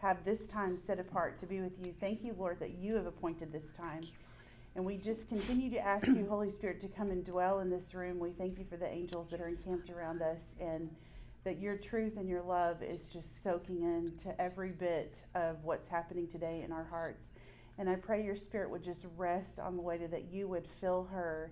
[0.00, 1.94] have this time set apart to be with you.
[2.00, 4.02] Thank you, Lord, that you have appointed this time.
[4.74, 7.92] And we just continue to ask you, Holy Spirit, to come and dwell in this
[7.92, 8.18] room.
[8.18, 10.88] We thank you for the angels that are encamped around us and
[11.44, 16.28] that your truth and your love is just soaking into every bit of what's happening
[16.28, 17.32] today in our hearts.
[17.78, 20.66] And I pray your spirit would just rest on the way to that you would
[20.66, 21.50] fill her,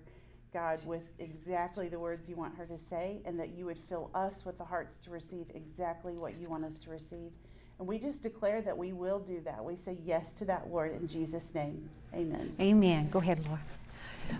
[0.53, 4.09] God, with exactly the words you want her to say, and that you would fill
[4.15, 7.31] us with the hearts to receive exactly what you want us to receive.
[7.79, 9.63] And we just declare that we will do that.
[9.63, 11.89] We say yes to that, Lord, in Jesus' name.
[12.13, 12.53] Amen.
[12.59, 13.09] Amen.
[13.09, 13.59] Go ahead, Laura.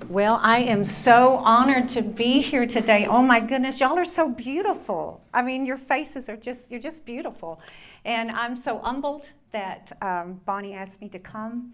[0.09, 3.07] Well, I am so honored to be here today.
[3.07, 5.21] Oh my goodness, y'all are so beautiful.
[5.33, 7.61] I mean, your faces are just, you're just beautiful.
[8.05, 11.73] And I'm so humbled that um, Bonnie asked me to come.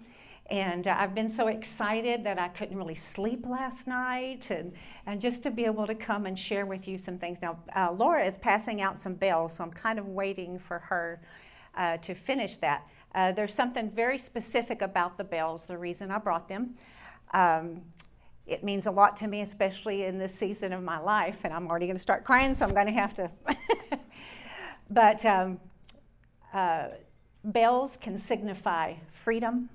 [0.51, 4.71] And uh, I've been so excited that I couldn't really sleep last night, and,
[5.07, 7.39] and just to be able to come and share with you some things.
[7.41, 11.19] Now, uh, Laura is passing out some bells, so I'm kind of waiting for her
[11.75, 12.87] uh, to finish that.
[13.13, 16.75] Uh, there's something very specific about the bells, the reason I brought them.
[17.33, 17.81] Um,
[18.47, 21.67] it means a lot to me, especially in this season of my life, and I'm
[21.67, 23.31] already going to start crying, so I'm going to have to.
[24.89, 25.59] but um,
[26.53, 26.89] uh,
[27.45, 29.69] bells can signify freedom,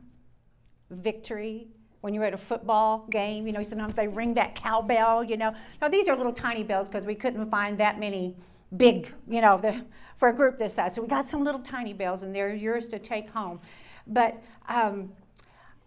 [0.91, 1.69] victory.
[2.01, 5.53] When you're at a football game, you know, sometimes they ring that cowbell, you know.
[5.83, 8.37] Now, these are little tiny bells because we couldn't find that many
[8.77, 9.85] big, you know, the,
[10.21, 10.95] for a group this size.
[10.95, 13.59] So we got some little tiny bells, and they're yours to take home.
[14.07, 14.37] But
[14.69, 15.11] um,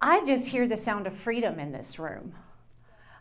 [0.02, 2.34] I just hear the sound of freedom in this room.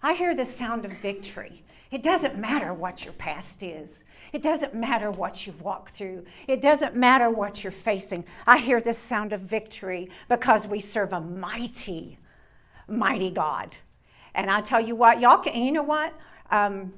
[0.02, 1.64] I hear the sound of victory.
[1.91, 4.04] It doesn't matter what your past is.
[4.32, 6.24] It doesn't matter what you've walked through.
[6.48, 8.24] It doesn't matter what you're facing.
[8.47, 12.19] I hear the sound of victory because we serve a mighty,
[12.88, 13.76] mighty God.
[14.34, 16.14] And I tell you what, y'all can, you know what?
[16.50, 16.94] Um,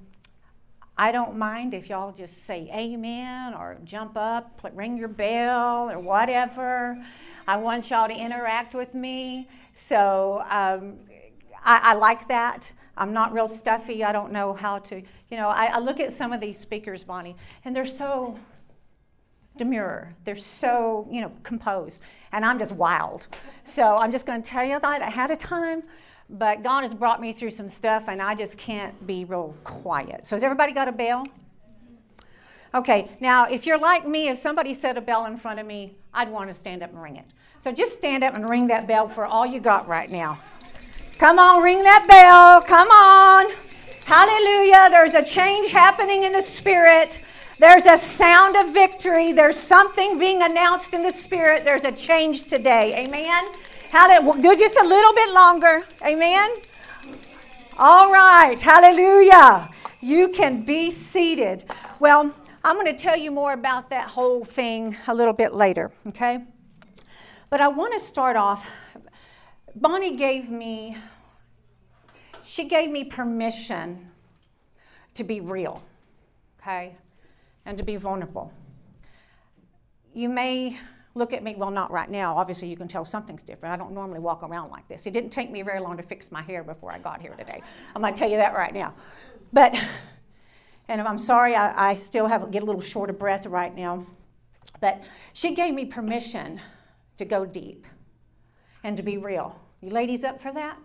[0.97, 5.99] I don't mind if y'all just say amen or jump up, ring your bell or
[5.99, 6.97] whatever.
[7.49, 9.49] I want y'all to interact with me.
[9.73, 10.95] So um,
[11.65, 12.71] I, I like that.
[12.97, 14.05] I'm not real stuffy.
[14.05, 14.97] I don't know how to,
[15.31, 18.39] you know, I, I look at some of these speakers, Bonnie, and they're so
[19.57, 20.15] demure.
[20.25, 22.03] They're so, you know, composed.
[22.31, 23.27] And I'm just wild.
[23.65, 25.83] So I'm just going to tell you that ahead of time.
[26.31, 30.25] But God has brought me through some stuff, and I just can't be real quiet.
[30.27, 31.25] So has everybody got a bell?
[32.75, 35.95] Okay, now if you're like me, if somebody set a bell in front of me,
[36.13, 37.27] I'd want to stand up and ring it.
[37.59, 40.39] So just stand up and ring that bell for all you got right now.
[41.19, 42.61] Come on, ring that bell.
[42.63, 43.47] Come on.
[44.05, 44.91] Hallelujah.
[44.91, 47.25] There's a change happening in the spirit.
[47.59, 49.33] There's a sound of victory.
[49.33, 51.65] There's something being announced in the spirit.
[51.65, 53.07] There's a change today.
[53.07, 53.47] Amen.
[53.95, 54.43] Hallelujah.
[54.43, 55.81] Do just a little bit longer.
[56.05, 56.49] Amen.
[57.79, 58.59] All right.
[58.59, 59.69] Hallelujah.
[60.01, 61.63] You can be seated.
[62.01, 62.35] Well,
[62.65, 66.43] I'm going to tell you more about that whole thing a little bit later, okay?
[67.51, 68.67] But I want to start off
[69.77, 70.97] Bonnie gave me,
[72.43, 74.11] she gave me permission
[75.15, 75.85] to be real,
[76.61, 76.97] okay,
[77.65, 78.53] and to be vulnerable.
[80.13, 80.81] You may
[81.15, 82.37] look at me, well, not right now.
[82.37, 83.73] Obviously, you can tell something's different.
[83.73, 85.07] I don't normally walk around like this.
[85.07, 87.63] It didn't take me very long to fix my hair before I got here today.
[87.95, 88.95] I'm going to tell you that right now.
[89.53, 89.79] But,
[90.89, 94.07] and I'm sorry, I, I still have get a little short of breath right now.
[94.81, 95.03] But
[95.33, 96.61] she gave me permission
[97.17, 97.87] to go deep
[98.83, 99.59] and to be real.
[99.81, 100.77] You ladies up for that?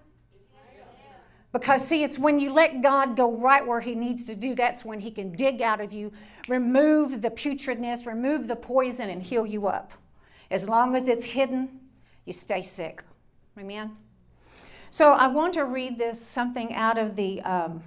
[1.52, 4.86] Because, see, it's when you let God go right where He needs to do, that's
[4.86, 6.12] when He can dig out of you,
[6.48, 9.92] remove the putridness, remove the poison, and heal you up.
[10.52, 11.70] As long as it's hidden,
[12.26, 13.04] you stay sick.
[13.58, 13.96] Amen?
[14.92, 17.84] So, I want to read this something out of the um,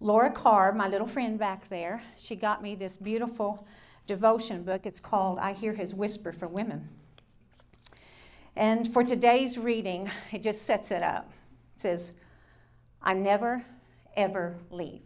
[0.00, 2.02] Laura Carr, my little friend back there.
[2.16, 3.66] She got me this beautiful
[4.06, 4.86] devotion book.
[4.86, 6.88] It's called I Hear His Whisper for Women.
[8.54, 11.30] And for today's reading, it just sets it up.
[11.76, 12.12] It says,
[13.00, 13.64] I never,
[14.16, 15.02] ever leave.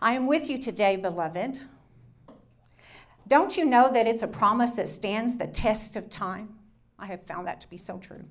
[0.00, 1.60] I am with you today, beloved.
[3.28, 6.54] Don't you know that it's a promise that stands the test of time?
[6.98, 8.24] I have found that to be so true.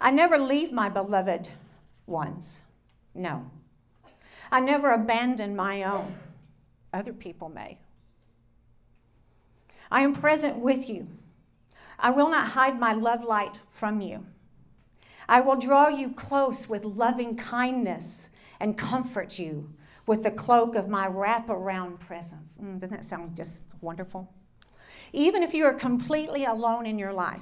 [0.00, 1.48] I never leave my beloved
[2.06, 2.62] ones.
[3.14, 3.50] No.
[4.52, 6.16] I never abandon my own.
[6.92, 7.78] Other people may.
[9.90, 11.06] I am present with you
[12.02, 14.26] I will not hide my love light from you.
[15.28, 19.70] I will draw you close with loving kindness and comfort you
[20.06, 22.58] with the cloak of my wraparound presence.
[22.60, 24.32] Mm, doesn't that sound just wonderful?
[25.12, 27.40] Even if you are completely alone in your life,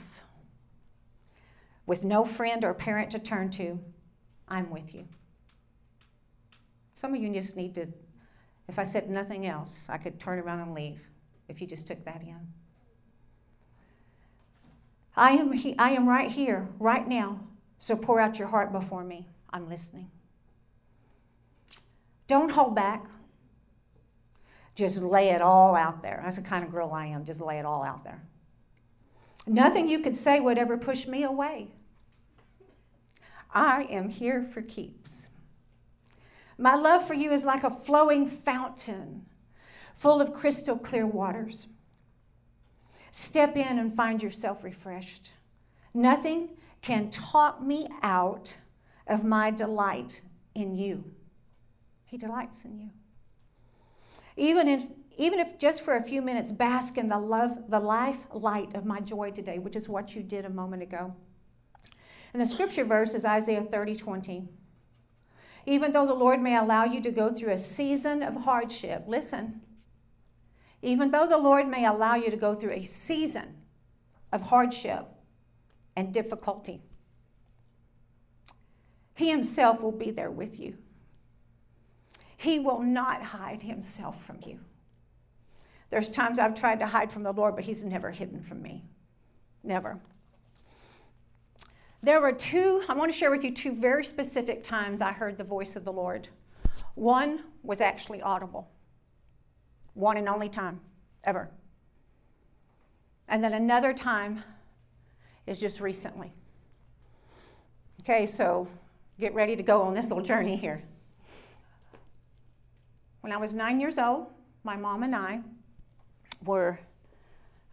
[1.86, 3.78] with no friend or parent to turn to,
[4.46, 5.06] I'm with you.
[6.94, 7.86] Some of you just need to,
[8.68, 11.00] if I said nothing else, I could turn around and leave
[11.48, 12.46] if you just took that in.
[15.16, 17.40] I am, he, I am right here, right now.
[17.78, 19.26] So pour out your heart before me.
[19.50, 20.10] I'm listening.
[22.26, 23.06] Don't hold back.
[24.78, 26.20] Just lay it all out there.
[26.22, 27.24] That's the kind of girl I am.
[27.24, 28.22] Just lay it all out there.
[29.44, 31.72] Nothing you could say would ever push me away.
[33.52, 35.26] I am here for keeps.
[36.58, 39.26] My love for you is like a flowing fountain
[39.96, 41.66] full of crystal clear waters.
[43.10, 45.32] Step in and find yourself refreshed.
[45.92, 46.50] Nothing
[46.82, 48.56] can talk me out
[49.08, 50.20] of my delight
[50.54, 51.02] in you.
[52.04, 52.90] He delights in you.
[54.38, 54.86] Even if,
[55.16, 58.84] even if just for a few minutes, bask in the love, the life light of
[58.84, 61.14] my joy today, which is what you did a moment ago.
[62.32, 64.48] And the scripture verse is Isaiah 30 20.
[65.66, 69.60] Even though the Lord may allow you to go through a season of hardship, listen,
[70.82, 73.56] even though the Lord may allow you to go through a season
[74.32, 75.04] of hardship
[75.96, 76.80] and difficulty,
[79.16, 80.78] He Himself will be there with you.
[82.38, 84.60] He will not hide Himself from you.
[85.90, 88.84] There's times I've tried to hide from the Lord, but He's never hidden from me.
[89.64, 89.98] Never.
[92.00, 95.36] There were two, I want to share with you two very specific times I heard
[95.36, 96.28] the voice of the Lord.
[96.94, 98.70] One was actually audible,
[99.94, 100.80] one and only time
[101.24, 101.50] ever.
[103.26, 104.44] And then another time
[105.48, 106.32] is just recently.
[108.02, 108.68] Okay, so
[109.18, 110.84] get ready to go on this little journey here.
[113.20, 114.26] When I was nine years old,
[114.64, 115.40] my mom and I
[116.44, 116.78] were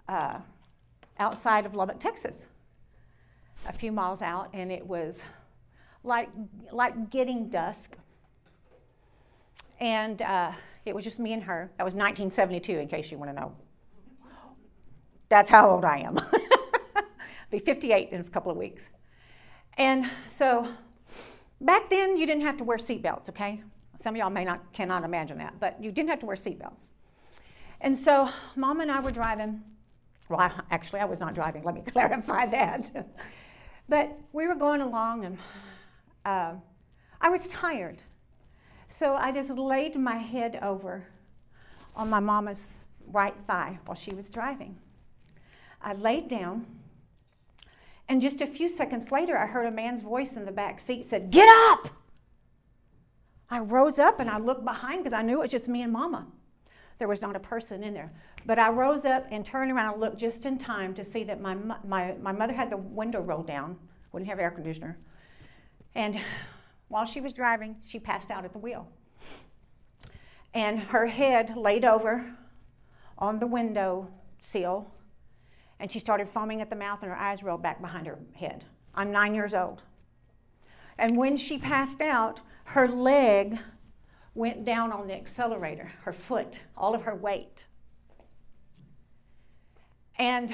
[0.07, 0.39] uh,
[1.19, 2.47] outside of Lubbock, Texas
[3.67, 5.23] a few miles out, and it was
[6.03, 6.29] like,
[6.71, 7.97] like getting dusk.
[9.79, 10.51] And uh,
[10.85, 11.71] it was just me and her.
[11.77, 13.55] That was 1972, in case you want to know.
[15.29, 16.19] That's how old I am.
[17.51, 18.89] be 58 in a couple of weeks.
[19.77, 20.67] And so
[21.59, 23.61] back then, you didn't have to wear seatbelts, okay?
[24.01, 26.89] Some of y'all may not cannot imagine that, but you didn't have to wear seatbelts.
[27.81, 29.63] And so mom and I were driving.
[30.29, 31.63] Well, I, actually, I was not driving.
[31.63, 33.07] Let me clarify that.
[33.87, 35.37] But we were going along, and
[36.25, 36.53] uh,
[37.21, 38.01] I was tired.
[38.89, 41.05] So I just laid my head over
[41.95, 42.71] on my mama's
[43.11, 44.77] right thigh while she was driving.
[45.81, 46.65] I laid down,
[48.09, 51.05] and just a few seconds later, I heard a man's voice in the back seat
[51.05, 51.89] said, Get up!
[53.55, 55.93] I rose up and I looked behind because I knew it was just me and
[55.93, 56.27] mama.
[56.97, 58.11] There was not a person in there.
[58.45, 61.39] But I rose up and turned around and looked just in time to see that
[61.39, 61.55] my,
[61.85, 63.77] my, my mother had the window rolled down,
[64.11, 64.97] wouldn't have air conditioner.
[65.95, 66.19] And
[66.89, 68.89] while she was driving, she passed out at the wheel.
[70.53, 72.25] And her head laid over
[73.17, 74.09] on the window
[74.39, 74.85] sill,
[75.79, 78.65] and she started foaming at the mouth, and her eyes rolled back behind her head.
[78.93, 79.81] I'm nine years old.
[80.97, 83.57] And when she passed out, her leg
[84.33, 87.65] went down on the accelerator, her foot, all of her weight.
[90.17, 90.53] And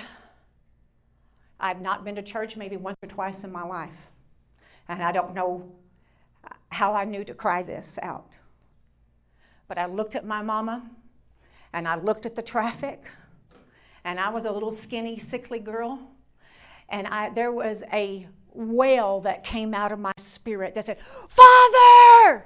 [1.59, 4.09] I've not been to church maybe once or twice in my life.
[4.87, 5.71] And I don't know
[6.69, 8.37] how I knew to cry this out.
[9.67, 10.83] But I looked at my mama
[11.73, 13.03] and I looked at the traffic
[14.03, 15.99] and I was a little skinny, sickly girl.
[16.89, 22.45] And I, there was a wail that came out of my spirit that said, Father!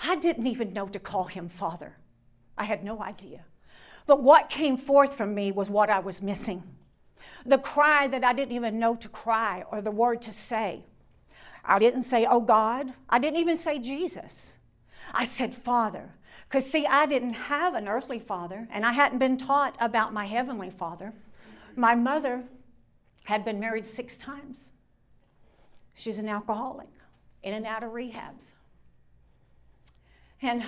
[0.00, 1.96] I didn't even know to call him Father.
[2.56, 3.44] I had no idea.
[4.06, 6.62] But what came forth from me was what I was missing
[7.46, 10.84] the cry that I didn't even know to cry or the word to say.
[11.64, 12.92] I didn't say, Oh God.
[13.08, 14.58] I didn't even say Jesus.
[15.12, 16.10] I said, Father.
[16.48, 20.24] Because, see, I didn't have an earthly father, and I hadn't been taught about my
[20.24, 21.12] heavenly father.
[21.76, 22.44] My mother
[23.28, 24.72] had been married six times.
[25.92, 26.88] She's an alcoholic,
[27.42, 28.52] in and out of rehabs.
[30.40, 30.64] And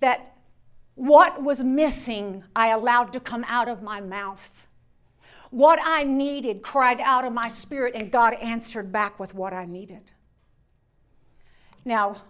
[0.00, 0.36] that
[0.96, 4.66] what was missing, I allowed to come out of my mouth.
[5.48, 9.64] What I needed cried out of my spirit, and God answered back with what I
[9.64, 10.10] needed.
[11.86, 12.20] Now,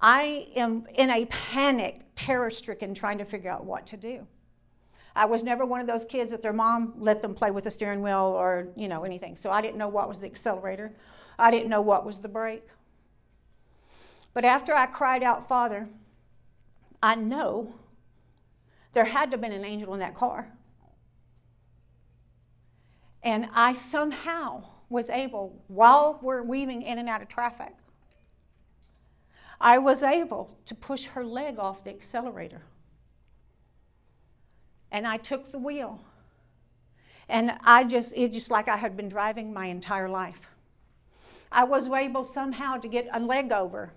[0.00, 4.28] I am in a panic, terror stricken, trying to figure out what to do.
[5.16, 7.70] I was never one of those kids that their mom let them play with the
[7.70, 9.36] steering wheel or, you know, anything.
[9.36, 10.92] So I didn't know what was the accelerator.
[11.38, 12.66] I didn't know what was the brake.
[14.34, 15.88] But after I cried out, Father,
[17.02, 17.74] I know
[18.92, 20.52] there had to have been an angel in that car.
[23.22, 27.72] And I somehow was able, while we're weaving in and out of traffic,
[29.58, 32.62] I was able to push her leg off the accelerator.
[34.96, 36.00] And I took the wheel.
[37.28, 40.40] And I just, it's just like I had been driving my entire life.
[41.52, 43.92] I was able somehow to get a leg over.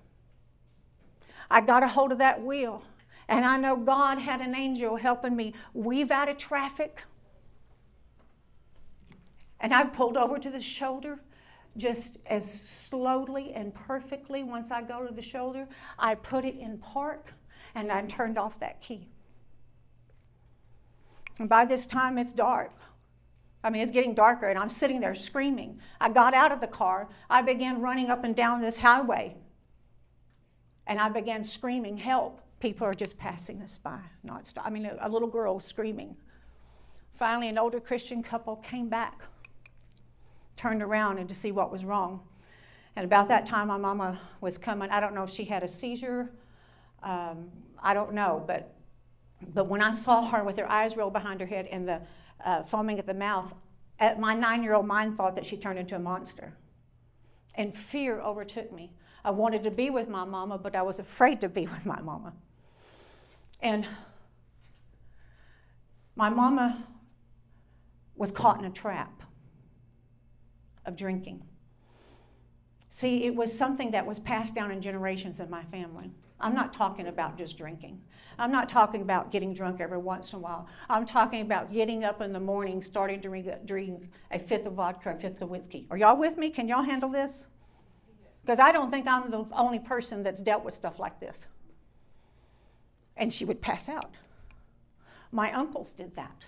[1.50, 2.84] I got a hold of that wheel.
[3.30, 7.02] And I know God had an angel helping me weave out of traffic.
[9.62, 11.22] And I pulled over to the shoulder
[11.78, 14.44] just as slowly and perfectly.
[14.44, 15.66] Once I go to the shoulder,
[15.98, 17.32] I put it in park
[17.74, 19.08] and I turned off that key.
[21.40, 22.74] And by this time, it's dark.
[23.64, 25.80] I mean, it's getting darker, and I'm sitting there screaming.
[26.00, 27.10] I got out of the car.
[27.30, 29.36] I began running up and down this highway.
[30.88, 32.42] And I began screaming, Help.
[32.60, 34.66] People are just passing us by, not stop.
[34.66, 36.16] I mean, a, a little girl screaming.
[37.14, 39.24] Finally, an older Christian couple came back,
[40.58, 42.20] turned around and to see what was wrong.
[42.96, 44.90] And about that time, my mama was coming.
[44.90, 46.32] I don't know if she had a seizure.
[47.04, 47.50] Um,
[47.82, 48.74] I don't know, but
[49.54, 52.02] but when I saw her with her eyes rolled behind her head and the
[52.44, 53.54] uh, foaming at the mouth,
[54.00, 56.54] at my nine year old mind thought that she turned into a monster.
[57.56, 58.92] And fear overtook me.
[59.24, 62.00] I wanted to be with my mama, but I was afraid to be with my
[62.02, 62.34] mama.
[63.62, 63.86] And
[66.16, 66.86] my mama
[68.16, 69.24] was caught in a trap
[70.86, 71.44] of drinking.
[72.90, 76.12] See, it was something that was passed down in generations in my family.
[76.42, 78.02] I'm not talking about just drinking.
[78.38, 80.68] I'm not talking about getting drunk every once in a while.
[80.90, 85.12] I'm talking about getting up in the morning, starting to drink a fifth of vodka,
[85.12, 85.86] a fifth of whiskey.
[85.92, 86.50] Are y'all with me?
[86.50, 87.48] Can y'all handle this?
[88.42, 91.48] Because I don't think I'm the only person that's dealt with stuff like this.
[93.18, 94.12] And she would pass out.
[95.32, 96.46] My uncles did that.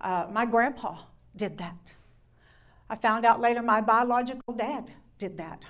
[0.00, 0.96] Uh, my grandpa
[1.36, 1.92] did that.
[2.88, 5.66] I found out later my biological dad did that.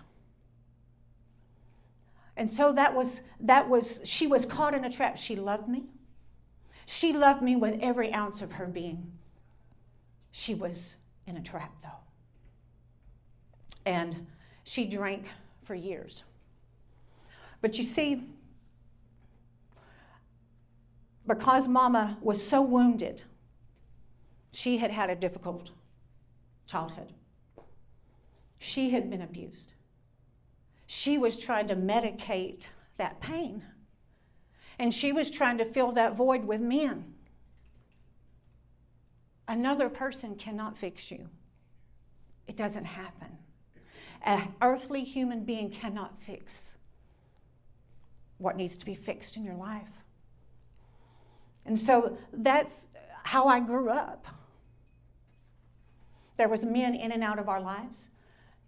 [2.37, 5.17] And so that was, that was, she was caught in a trap.
[5.17, 5.85] She loved me.
[6.87, 9.13] She loved me with every ounce of her being.
[10.33, 11.89] She was in a trap, though.
[13.87, 14.27] And
[14.65, 15.27] she drank
[15.63, 16.25] for years.
[17.61, 18.25] But you see,
[21.27, 23.23] because Mama was so wounded,
[24.53, 25.71] she had had a difficult
[26.67, 27.13] childhood.
[28.59, 29.73] She had been abused
[30.95, 33.65] she was trying to medicate that pain.
[34.79, 37.15] And she was trying to fill that void with men.
[39.49, 41.29] Another person cannot fix you,
[42.47, 43.37] it doesn't happen.
[44.23, 46.79] An earthly human being cannot fix
[48.39, 50.01] what needs to be fixed in your life.
[51.67, 52.87] And so that's
[53.25, 54.27] how I grew up.
[56.37, 58.11] There was men in and out of our lives.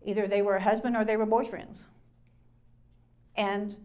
[0.04, 1.86] Either they were a husband or they were boyfriends.
[3.36, 3.76] And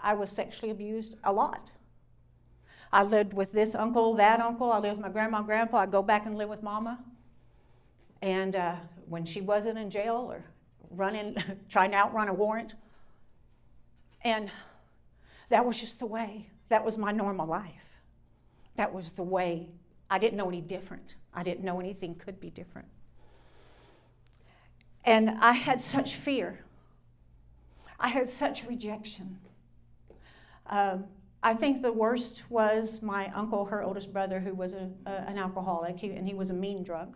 [0.00, 1.70] I was sexually abused a lot.
[2.92, 4.72] I lived with this uncle, that uncle.
[4.72, 5.78] I lived with my grandma, grandpa.
[5.78, 6.98] I'd go back and live with mama.
[8.22, 10.42] And uh, when she wasn't in jail or
[10.90, 11.36] running,
[11.68, 12.74] trying to outrun a warrant.
[14.22, 14.50] And
[15.50, 16.48] that was just the way.
[16.68, 17.72] That was my normal life.
[18.76, 19.68] That was the way.
[20.10, 21.16] I didn't know any different.
[21.34, 22.88] I didn't know anything could be different.
[25.04, 26.60] And I had such fear
[27.98, 29.38] I had such rejection.
[30.66, 31.04] Um,
[31.42, 35.38] I think the worst was my uncle, her oldest brother, who was a, a, an
[35.38, 37.14] alcoholic, he, and he was a mean drunk.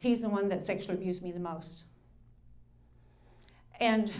[0.00, 1.84] He's the one that sexually abused me the most.
[3.78, 4.12] And,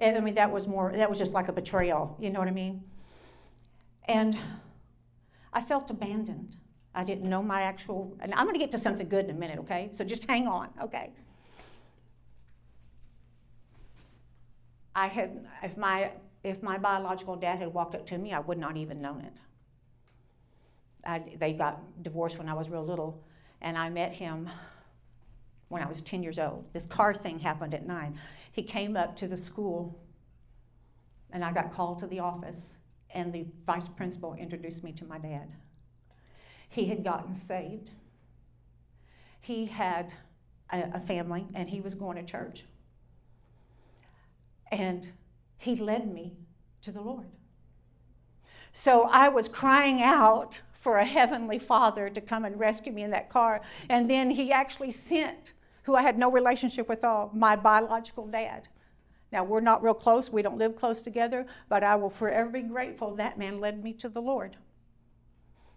[0.00, 2.48] and I mean, that was more, that was just like a betrayal, you know what
[2.48, 2.82] I mean?
[4.06, 4.36] And
[5.52, 6.56] I felt abandoned.
[6.94, 9.58] I didn't know my actual, and I'm to get to something good in a minute,
[9.60, 9.88] okay?
[9.92, 11.10] So just hang on, okay?
[14.94, 18.58] I had, if my, if my biological dad had walked up to me, I would
[18.58, 19.32] not even known it.
[21.04, 23.22] I, they got divorced when I was real little,
[23.60, 24.48] and I met him
[25.68, 26.64] when I was 10 years old.
[26.72, 28.18] This car thing happened at nine.
[28.52, 29.98] He came up to the school,
[31.32, 32.74] and I got called to the office,
[33.10, 35.48] and the vice principal introduced me to my dad.
[36.68, 37.90] He had gotten saved.
[39.40, 40.14] He had
[40.72, 42.64] a, a family, and he was going to church.
[44.70, 45.08] And
[45.56, 46.36] he led me
[46.82, 47.26] to the Lord.
[48.72, 53.10] So I was crying out for a heavenly father to come and rescue me in
[53.10, 53.62] that car.
[53.88, 55.52] And then he actually sent,
[55.84, 58.68] who I had no relationship with at all, my biological dad.
[59.32, 62.62] Now, we're not real close, we don't live close together, but I will forever be
[62.62, 64.56] grateful that man led me to the Lord.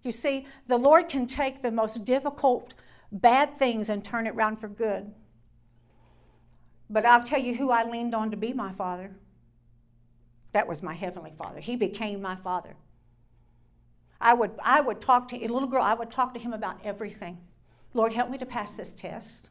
[0.04, 2.74] You see, the Lord can take the most difficult,
[3.12, 5.12] bad things and turn it around for good.
[6.90, 9.12] But I'll tell you who I leaned on to be my father.
[10.54, 11.60] That was my heavenly father.
[11.60, 12.76] He became my father.
[14.20, 16.80] I would, I would talk to a little girl, I would talk to him about
[16.84, 17.38] everything.
[17.94, 19.50] Lord, help me to pass this test.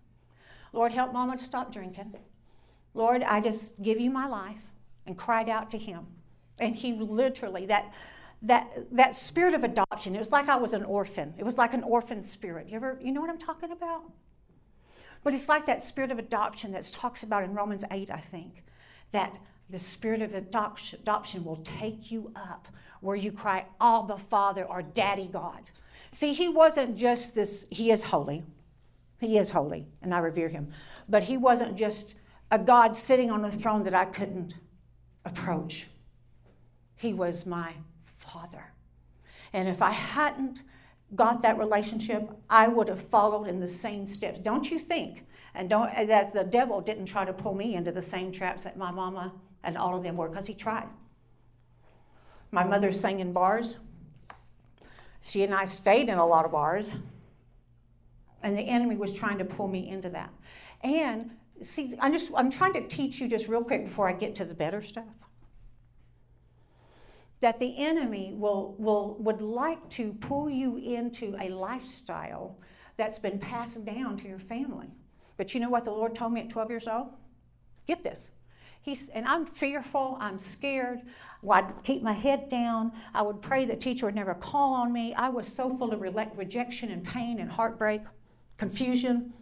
[0.72, 2.14] Lord, help mama to stop drinking.
[2.94, 4.60] Lord, I just give you my life
[5.06, 6.06] and cried out to him.
[6.58, 7.92] And he literally, that,
[8.42, 11.34] that, that spirit of adoption, it was like I was an orphan.
[11.38, 12.68] It was like an orphan spirit.
[12.68, 14.10] You ever, you know what I'm talking about?
[15.26, 18.62] But it's like that spirit of adoption that talks about in Romans 8, I think,
[19.10, 19.36] that
[19.68, 22.68] the spirit of adoption will take you up
[23.00, 25.72] where you cry, Abba, Father, or Daddy God.
[26.12, 28.44] See, he wasn't just this, he is holy.
[29.18, 30.70] He is holy, and I revere him.
[31.08, 32.14] But he wasn't just
[32.52, 34.54] a God sitting on a throne that I couldn't
[35.24, 35.88] approach.
[36.94, 37.72] He was my
[38.04, 38.66] father.
[39.52, 40.62] And if I hadn't
[41.14, 44.40] got that relationship, I would have followed in the same steps.
[44.40, 45.26] Don't you think?
[45.54, 48.76] And don't that the devil didn't try to pull me into the same traps that
[48.76, 49.32] my mama
[49.62, 50.88] and all of them were, because he tried.
[52.50, 53.78] My mother sang in bars.
[55.22, 56.94] She and I stayed in a lot of bars.
[58.42, 60.30] And the enemy was trying to pull me into that.
[60.82, 61.30] And
[61.62, 64.44] see, I'm just I'm trying to teach you just real quick before I get to
[64.44, 65.04] the better stuff.
[67.40, 72.56] That the enemy will, will would like to pull you into a lifestyle
[72.96, 74.90] that's been passed down to your family.
[75.36, 77.08] But you know what the Lord told me at 12 years old?
[77.86, 78.30] Get this.
[78.80, 81.02] He's, and I'm fearful, I'm scared.
[81.42, 82.92] Well, I'd keep my head down.
[83.12, 85.12] I would pray that teacher would never call on me.
[85.14, 88.02] I was so full of re- rejection and pain and heartbreak,
[88.58, 89.32] confusion.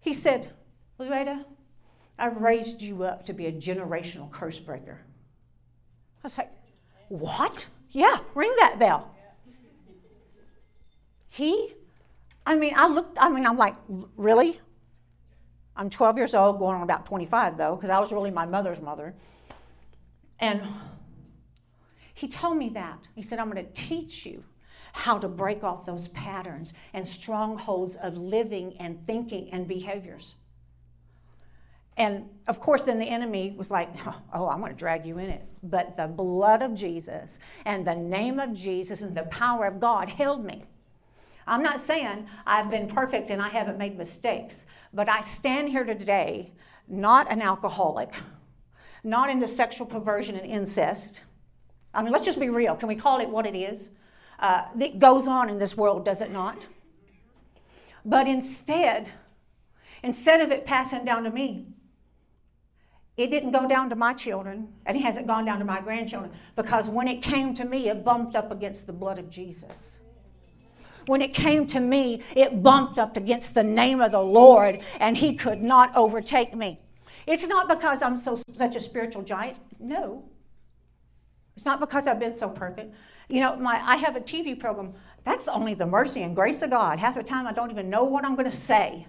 [0.00, 0.50] He said,
[1.00, 1.46] Louetta,
[2.18, 5.00] I've raised you up to be a generational curse breaker.
[6.24, 6.50] I was like,
[7.08, 7.66] what?
[7.90, 9.14] Yeah, ring that bell.
[11.28, 11.74] He,
[12.46, 13.76] I mean, I looked, I mean, I'm like,
[14.16, 14.58] really?
[15.76, 18.80] I'm 12 years old, going on about 25 though, because I was really my mother's
[18.80, 19.14] mother.
[20.40, 20.62] And
[22.14, 23.06] he told me that.
[23.14, 24.42] He said, I'm going to teach you
[24.94, 30.36] how to break off those patterns and strongholds of living and thinking and behaviors.
[31.96, 33.88] And of course, then the enemy was like,
[34.32, 35.46] Oh, I'm going to drag you in it.
[35.62, 40.08] But the blood of Jesus and the name of Jesus and the power of God
[40.08, 40.64] held me.
[41.46, 45.84] I'm not saying I've been perfect and I haven't made mistakes, but I stand here
[45.84, 46.52] today
[46.88, 48.12] not an alcoholic,
[49.02, 51.22] not into sexual perversion and incest.
[51.92, 52.74] I mean, let's just be real.
[52.74, 53.90] Can we call it what it is?
[54.38, 56.66] Uh, it goes on in this world, does it not?
[58.04, 59.10] But instead,
[60.02, 61.68] instead of it passing down to me,
[63.16, 66.32] it didn't go down to my children, and it hasn't gone down to my grandchildren,
[66.56, 70.00] because when it came to me, it bumped up against the blood of Jesus
[71.06, 75.16] when it came to me, it bumped up against the name of the Lord, and
[75.16, 76.80] he could not overtake me.
[77.26, 79.58] It's not because I'm so such a spiritual giant.
[79.78, 80.24] No.
[81.56, 82.94] It's not because I've been so perfect.
[83.28, 84.94] You know, my I have a TV program.
[85.24, 86.98] That's only the mercy and grace of God.
[86.98, 89.06] Half the time I don't even know what I'm going to say.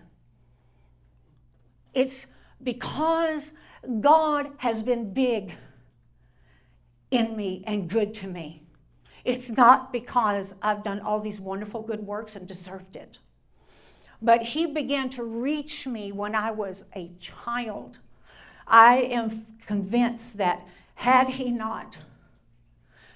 [1.93, 2.25] It's
[2.63, 3.51] because
[4.01, 5.53] God has been big
[7.11, 8.63] in me and good to me.
[9.23, 13.19] It's not because I've done all these wonderful good works and deserved it.
[14.21, 17.99] But He began to reach me when I was a child.
[18.67, 21.97] I am convinced that had He not,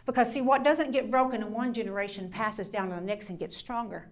[0.06, 3.38] because see, what doesn't get broken in one generation passes down to the next and
[3.38, 4.10] gets stronger.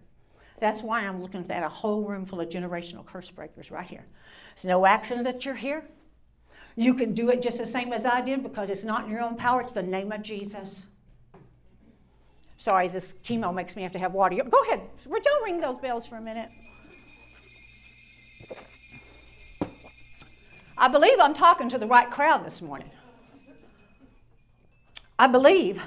[0.59, 4.05] That's why I'm looking at a whole room full of generational curse breakers right here.
[4.53, 5.83] It's no accident that you're here.
[6.77, 9.21] You can do it just the same as I did because it's not in your
[9.21, 10.85] own power, it's the name of Jesus.
[12.59, 14.35] Sorry, this chemo makes me have to have water.
[14.35, 14.81] Go ahead.
[15.03, 16.49] Don't ring those bells for a minute.
[20.77, 22.91] I believe I'm talking to the right crowd this morning.
[25.17, 25.81] I believe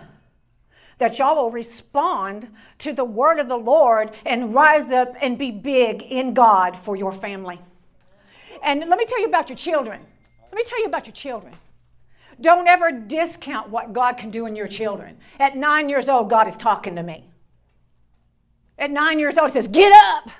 [0.98, 2.48] that y'all will respond
[2.79, 6.96] to the word of the Lord and rise up and be big in God for
[6.96, 7.61] your family.
[8.64, 10.00] And let me tell you about your children.
[10.51, 11.55] Let me tell you about your children.
[12.41, 15.19] Don't ever discount what God can do in your children.
[15.39, 17.25] At nine years old, God is talking to me.
[18.79, 20.31] At nine years old, He says, Get up.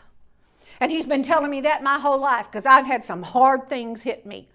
[0.81, 4.03] And He's been telling me that my whole life because I've had some hard things
[4.03, 4.49] hit me.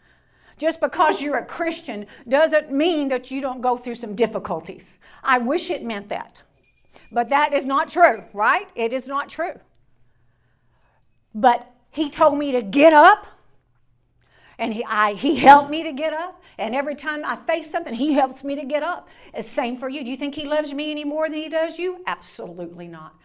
[0.58, 4.98] Just because you're a Christian doesn't mean that you don't go through some difficulties.
[5.24, 6.42] I wish it meant that.
[7.12, 8.68] But that is not true, right?
[8.76, 9.54] It is not true.
[11.36, 13.28] But He told me to get up
[14.58, 16.42] and he, I, he helped me to get up.
[16.58, 19.10] And every time I face something, he helps me to get up.
[19.34, 20.04] It's same for you.
[20.04, 22.02] Do you think he loves me any more than he does you?
[22.08, 23.16] Absolutely not.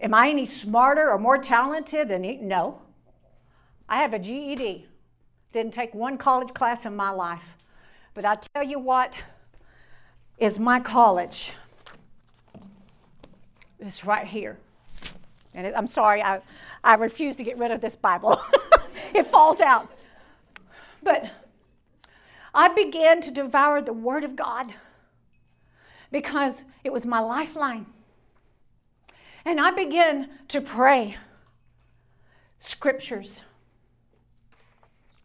[0.00, 2.36] Am I any smarter or more talented than he?
[2.36, 2.82] No.
[3.88, 4.86] I have a GED.
[5.52, 7.56] Didn't take one college class in my life.
[8.14, 9.16] But I tell you what
[10.38, 11.52] is my college.
[13.78, 14.58] It's right here.
[15.54, 16.40] And it, I'm sorry, I,
[16.82, 18.40] I refuse to get rid of this Bible.
[19.14, 19.90] it falls out.
[21.04, 21.30] But
[22.54, 24.74] I began to devour the Word of God
[26.10, 27.86] because it was my lifeline.
[29.44, 31.16] And I began to pray
[32.58, 33.42] scriptures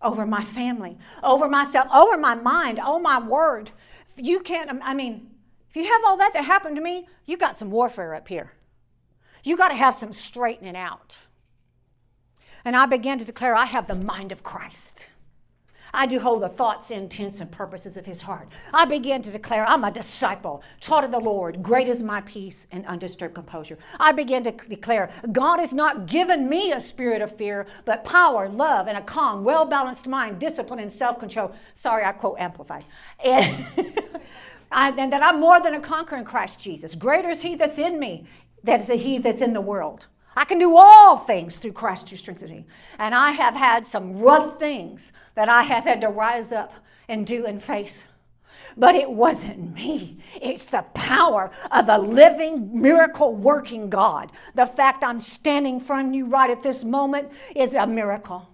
[0.01, 3.71] over my family, over myself, over my mind, oh my word.
[4.17, 5.29] You can't, I mean,
[5.69, 8.53] if you have all that that happened to me, you got some warfare up here.
[9.43, 11.19] You got to have some straightening out.
[12.65, 15.07] And I began to declare, I have the mind of Christ.
[15.93, 18.49] I do hold the thoughts, intents, and purposes of his heart.
[18.73, 21.63] I begin to declare, I'm a disciple, taught of the Lord.
[21.63, 23.77] Great is my peace and undisturbed composure.
[23.99, 28.49] I begin to declare, God has not given me a spirit of fear, but power,
[28.49, 31.51] love, and a calm, well balanced mind, discipline, and self control.
[31.75, 32.85] Sorry, I quote amplified.
[33.23, 33.65] And,
[34.71, 36.95] and that I'm more than a conqueror in Christ Jesus.
[36.95, 38.25] Greater is he that's in me
[38.63, 40.07] than is he that's in the world.
[40.39, 42.65] I can do all things through Christ who strengthens me.
[42.97, 46.71] And I have had some rough things that I have had to rise up
[47.09, 48.05] and do and face.
[48.77, 50.19] But it wasn't me.
[50.41, 54.31] It's the power of a living, miracle working God.
[54.55, 58.47] The fact I'm standing from you right at this moment is a miracle.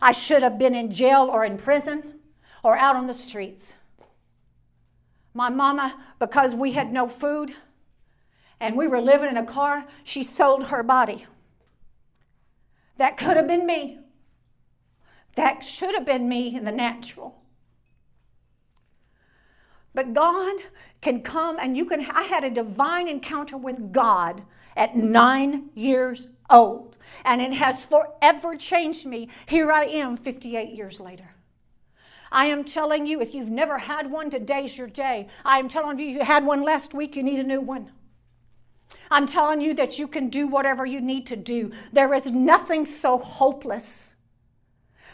[0.00, 2.20] I should have been in jail or in prison
[2.62, 3.74] or out on the streets.
[5.32, 7.52] My mama, because we had no food,
[8.60, 11.26] and we were living in a car, she sold her body.
[12.96, 13.98] That could have been me.
[15.34, 17.42] That should have been me in the natural.
[19.94, 20.56] But God
[21.00, 22.00] can come and you can.
[22.10, 24.42] I had a divine encounter with God
[24.76, 29.28] at nine years old, and it has forever changed me.
[29.46, 31.30] Here I am 58 years later.
[32.32, 35.28] I am telling you, if you've never had one, today's your day.
[35.44, 37.92] I am telling you, you had one last week, you need a new one.
[39.10, 41.72] I'm telling you that you can do whatever you need to do.
[41.92, 44.14] There is nothing so hopeless.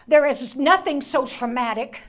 [0.07, 2.03] There is nothing so traumatic.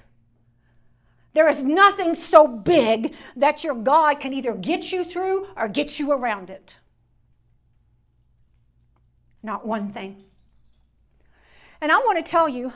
[1.34, 6.00] There is nothing so big that your God can either get you through or get
[6.00, 6.78] you around it.
[9.44, 10.24] Not one thing.
[11.80, 12.72] And I want to tell you,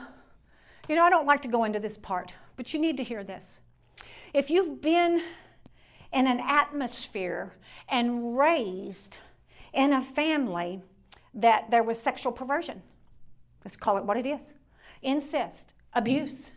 [0.88, 3.22] you know, I don't like to go into this part, but you need to hear
[3.22, 3.60] this.
[4.32, 5.22] If you've been
[6.12, 7.52] in an atmosphere
[7.88, 9.16] and raised
[9.72, 10.80] in a family
[11.34, 12.82] that there was sexual perversion.
[13.64, 14.54] Let's call it what it is
[15.02, 16.50] incest, abuse.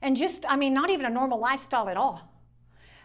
[0.00, 2.32] And just, I mean, not even a normal lifestyle at all.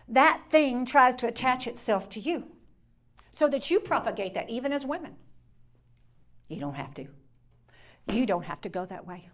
[0.07, 2.45] That thing tries to attach itself to you
[3.31, 5.15] so that you propagate that, even as women.
[6.47, 7.07] You don't have to.
[8.07, 9.29] You don't have to go that way.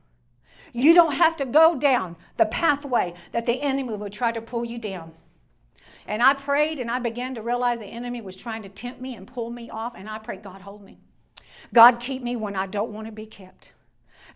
[0.73, 4.65] You don't have to go down the pathway that the enemy would try to pull
[4.65, 5.13] you down.
[6.07, 9.15] And I prayed and I began to realize the enemy was trying to tempt me
[9.15, 9.93] and pull me off.
[9.95, 10.97] And I prayed, God, hold me.
[11.73, 13.73] God, keep me when I don't want to be kept.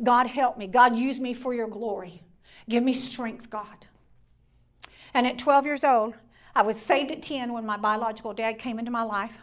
[0.04, 0.68] God, help me.
[0.68, 2.22] God, use me for your glory.
[2.68, 3.88] Give me strength, God.
[5.14, 6.16] And at 12 years old,
[6.56, 9.34] I was saved at 10 when my biological dad came into my life,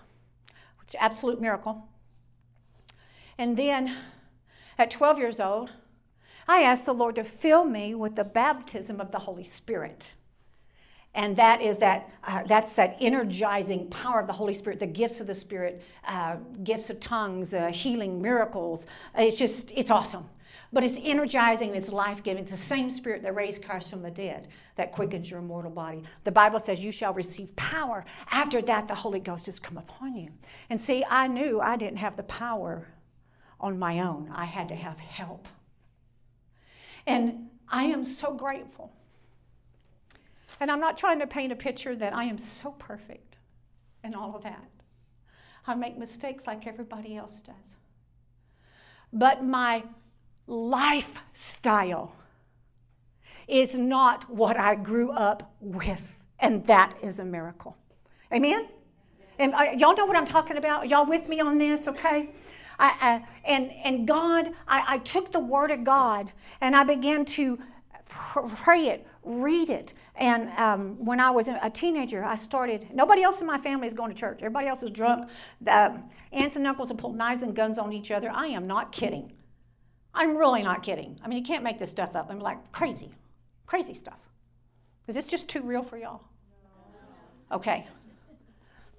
[0.80, 1.88] which is absolute miracle.
[3.38, 3.96] And then
[4.76, 5.70] at 12 years old,
[6.46, 10.12] I asked the Lord to fill me with the baptism of the Holy Spirit
[11.18, 15.18] and that is that uh, that's that energizing power of the holy spirit the gifts
[15.18, 18.86] of the spirit uh, gifts of tongues uh, healing miracles.
[19.16, 20.28] It's just it's awesome.
[20.72, 22.44] But it's energizing it's life-giving.
[22.44, 26.04] It's the same spirit that raised christ from the dead that quickens your mortal body.
[26.22, 28.04] The bible says you shall receive power.
[28.30, 30.30] After that the holy ghost has come upon you.
[30.70, 32.86] And see i knew i didn't have the power
[33.58, 34.30] on my own.
[34.32, 35.48] I had to have help.
[37.08, 38.92] And i am so grateful
[40.60, 43.36] and I'm not trying to paint a picture that I am so perfect
[44.02, 44.68] and all of that.
[45.66, 47.54] I make mistakes like everybody else does.
[49.12, 49.84] But my
[50.46, 52.14] lifestyle
[53.46, 57.76] is not what I grew up with, and that is a miracle.
[58.32, 58.68] Amen?
[59.38, 60.88] And uh, y'all know what I'm talking about?
[60.88, 62.28] Y'all with me on this, okay?
[62.78, 67.24] I, uh, and, and God, I, I took the Word of God and I began
[67.26, 67.58] to
[68.08, 69.94] pray it, read it.
[70.18, 73.94] And um, when I was a teenager, I started, nobody else in my family is
[73.94, 74.38] going to church.
[74.40, 75.30] Everybody else is drunk.
[75.60, 75.96] The
[76.32, 78.28] aunts and uncles have pulled knives and guns on each other.
[78.28, 79.32] I am not kidding.
[80.14, 81.16] I'm really not kidding.
[81.22, 82.30] I mean, you can't make this stuff up.
[82.30, 83.14] I'm like crazy,
[83.66, 84.18] crazy stuff.
[85.06, 86.22] Is this just too real for y'all?
[87.52, 87.86] Okay.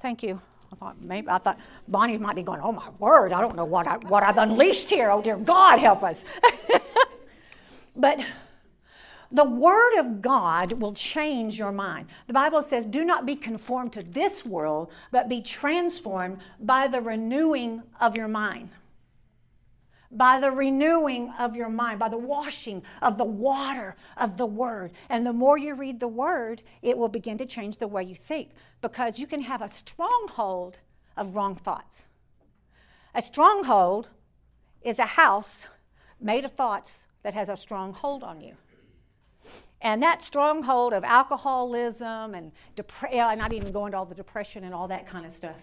[0.02, 0.40] Thank you.
[0.72, 3.66] I thought maybe I thought Bonnie might be going, oh my word, I don't know
[3.66, 5.12] what I what I've unleashed here.
[5.12, 6.24] Oh dear God help us.
[7.96, 8.20] but
[9.32, 12.08] The Word of God will change your mind.
[12.26, 17.02] The Bible says, Do not be conformed to this world, but be transformed by the
[17.02, 18.70] renewing of your mind.
[20.12, 24.94] By the renewing of your mind, by the washing of the water of the Word.
[25.10, 28.16] And the more you read the Word, it will begin to change the way you
[28.16, 28.50] think
[28.82, 30.80] because you can have a stronghold
[31.16, 32.08] of wrong thoughts.
[33.14, 34.10] A stronghold
[34.82, 35.68] is a house
[36.20, 38.56] made of thoughts that has a strong hold on you.
[39.82, 42.52] And that stronghold of alcoholism and
[43.02, 45.56] I'm not even going to all the depression and all that kind of stuff,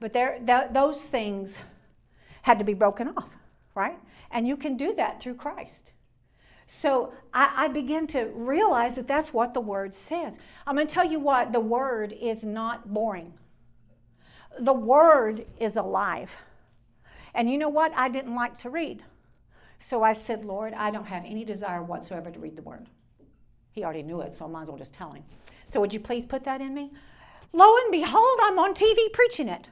[0.00, 1.56] but there, th- those things
[2.42, 3.28] had to be broken off,
[3.74, 3.98] right?
[4.32, 5.92] And you can do that through Christ.
[6.66, 10.36] So I, I begin to realize that that's what the Word says.
[10.66, 13.32] I'm going to tell you what, the Word is not boring,
[14.58, 16.30] the Word is alive.
[17.34, 17.92] And you know what?
[17.94, 19.04] I didn't like to read.
[19.78, 22.86] So I said, Lord, I don't have any desire whatsoever to read the Word.
[23.72, 25.24] He already knew it, so I might as well just tell him.
[25.68, 26.90] So would you please put that in me?
[27.52, 29.68] Lo and behold, I'm on TV preaching it.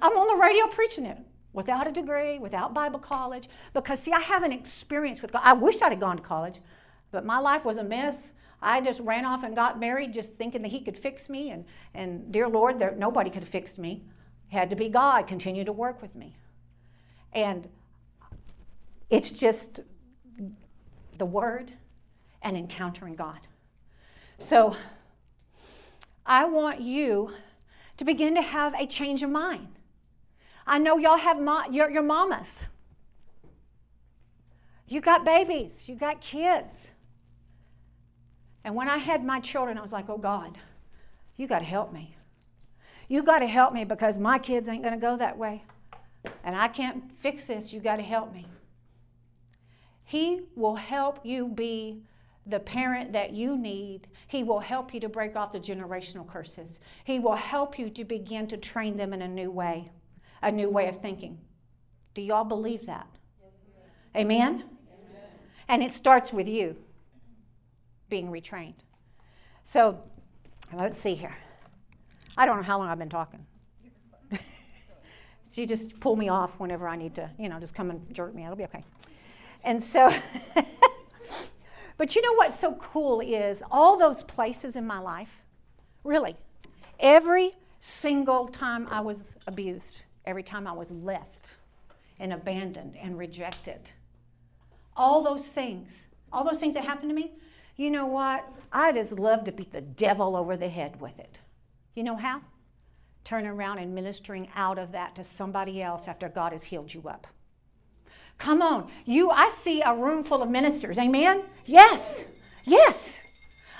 [0.00, 1.18] I'm on the radio preaching it
[1.52, 5.42] without a degree, without Bible college, because see, I have an experience with God.
[5.42, 6.60] I wish I'd have gone to college,
[7.10, 8.32] but my life was a mess.
[8.60, 11.64] I just ran off and got married just thinking that He could fix me, and,
[11.94, 14.04] and dear Lord, there, nobody could have fixed me.
[14.48, 16.36] Had to be God continue to work with me.
[17.32, 17.68] And
[19.10, 19.80] it's just
[21.18, 21.72] the Word
[22.46, 23.40] and encountering God.
[24.38, 24.76] So
[26.24, 27.32] I want you
[27.96, 29.66] to begin to have a change of mind.
[30.64, 32.66] I know y'all have mo- your, your mamas.
[34.86, 36.92] You got babies, you got kids.
[38.62, 40.56] And when I had my children, I was like, oh God,
[41.36, 42.14] you got to help me.
[43.08, 45.64] You got to help me because my kids ain't going to go that way.
[46.44, 47.72] And I can't fix this.
[47.72, 48.46] You got to help me.
[50.04, 52.02] He will help you be
[52.46, 54.06] the parent that you need.
[54.28, 56.78] He will help you to break off the generational curses.
[57.04, 59.90] He will help you to begin to train them in a new way,
[60.42, 61.38] a new way of thinking.
[62.14, 63.08] Do y'all believe that?
[63.42, 63.52] Yes,
[64.16, 64.54] Amen?
[64.54, 64.64] Amen?
[65.68, 66.76] And it starts with you
[68.08, 68.74] being retrained.
[69.64, 69.98] So
[70.78, 71.36] let's see here.
[72.36, 73.44] I don't know how long I've been talking.
[75.48, 78.14] so you just pull me off whenever I need to, you know, just come and
[78.14, 78.44] jerk me.
[78.44, 78.84] It'll be okay.
[79.64, 80.14] And so.
[81.96, 85.40] But you know what's so cool is all those places in my life,
[86.04, 86.36] really,
[87.00, 91.56] every single time I was abused, every time I was left
[92.18, 93.80] and abandoned and rejected,
[94.96, 95.88] all those things,
[96.32, 97.32] all those things that happened to me,
[97.76, 98.44] you know what?
[98.72, 101.38] I just love to beat the devil over the head with it.
[101.94, 102.40] You know how?
[103.24, 107.02] Turn around and ministering out of that to somebody else after God has healed you
[107.08, 107.26] up.
[108.38, 108.90] Come on.
[109.04, 110.98] You I see a room full of ministers.
[110.98, 111.42] Amen?
[111.64, 112.24] Yes.
[112.64, 113.20] Yes.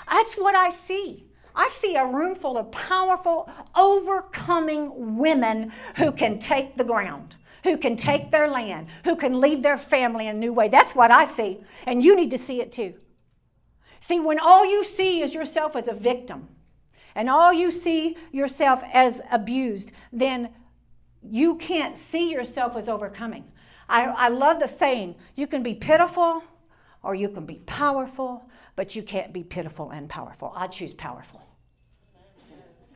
[0.09, 1.25] That's what I see.
[1.55, 7.77] I see a room full of powerful, overcoming women who can take the ground, who
[7.77, 10.69] can take their land, who can lead their family in a new way.
[10.69, 11.59] That's what I see.
[11.87, 12.93] And you need to see it too.
[14.01, 16.47] See, when all you see is yourself as a victim
[17.15, 20.49] and all you see yourself as abused, then
[21.23, 23.45] you can't see yourself as overcoming.
[23.89, 26.43] I, I love the saying you can be pitiful
[27.03, 30.51] or you can be powerful, but you can't be pitiful and powerful.
[30.55, 31.41] I choose powerful.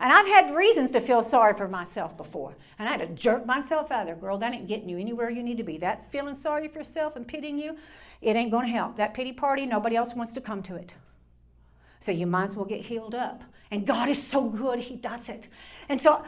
[0.01, 2.55] And I've had reasons to feel sorry for myself before.
[2.79, 4.15] And I had to jerk myself out of there.
[4.15, 5.77] Girl, that ain't getting you anywhere you need to be.
[5.77, 7.77] That feeling sorry for yourself and pitying you,
[8.19, 8.97] it ain't going to help.
[8.97, 10.95] That pity party, nobody else wants to come to it.
[11.99, 13.43] So you might as well get healed up.
[13.69, 15.47] And God is so good, He does it.
[15.87, 16.23] And so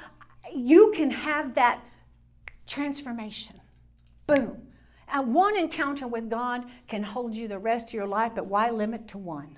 [0.53, 1.81] you can have that
[2.67, 3.59] transformation.
[4.27, 4.61] Boom.
[5.07, 8.69] And one encounter with God can hold you the rest of your life, but why
[8.69, 9.57] limit to one?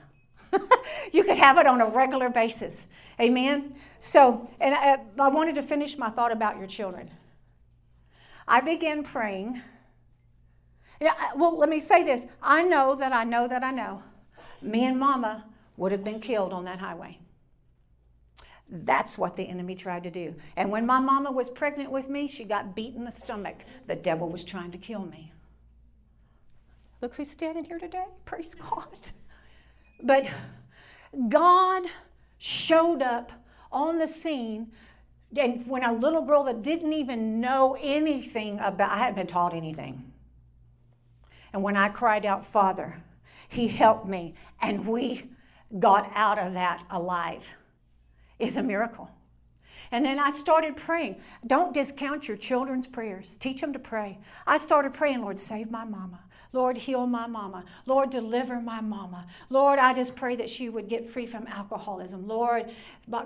[1.12, 2.88] you could have it on a regular basis.
[3.20, 3.76] Amen?
[4.00, 7.10] So, and I, I wanted to finish my thought about your children.
[8.48, 9.62] I began praying.
[11.36, 12.26] Well, let me say this.
[12.42, 14.04] I know that I know that I know.
[14.62, 15.46] Me and Mama
[15.78, 17.20] would have been killed on that highway.
[18.70, 20.34] That's what the enemy tried to do.
[20.56, 23.58] And when my mama was pregnant with me, she got beat in the stomach.
[23.88, 25.32] The devil was trying to kill me.
[27.02, 28.06] Look who's standing here today.
[28.26, 28.88] Praise God.
[30.02, 30.28] But
[31.30, 31.84] God
[32.40, 33.32] showed up
[33.72, 34.72] on the scene.
[35.38, 39.54] And when a little girl that didn't even know anything about, I hadn't been taught
[39.54, 40.12] anything.
[41.54, 43.02] And when I cried out, Father,
[43.48, 45.30] He helped me, and we
[45.80, 47.46] got out of that alive
[48.40, 49.10] is a miracle.
[49.92, 51.22] And then I started praying.
[51.46, 54.18] Don't discount your children's prayers, teach them to pray.
[54.48, 56.20] I started praying, Lord, save my mama.
[56.54, 57.66] Lord, heal my mama.
[57.86, 59.28] Lord, deliver my mama.
[59.50, 62.28] Lord, I just pray that she would get free from alcoholism.
[62.28, 62.72] Lord,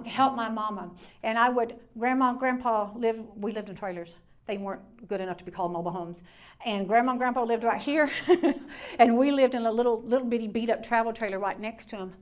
[0.06, 0.90] help my mama.
[1.22, 4.16] And I would, grandma and grandpa lived, we lived in trailers.
[4.48, 6.24] They weren't good enough to be called mobile homes.
[6.66, 8.10] And grandma and grandpa lived right here.
[8.98, 11.98] and we lived in a little, little bitty beat up travel trailer right next to
[11.98, 12.14] them.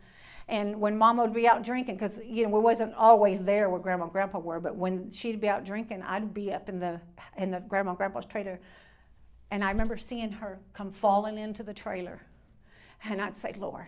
[0.50, 3.80] And when mama would be out drinking, because you know we wasn't always there where
[3.80, 7.02] grandma and grandpa were, but when she'd be out drinking, I'd be up in the
[7.38, 8.60] in the grandma and grandpa's trailer
[9.52, 12.22] and I remember seeing her come falling into the trailer.
[13.04, 13.88] And I'd say, Lord,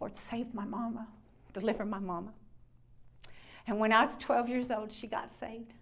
[0.00, 1.06] Lord, save my mama,
[1.52, 2.32] deliver my mama.
[3.66, 5.74] And when I was 12 years old, she got saved.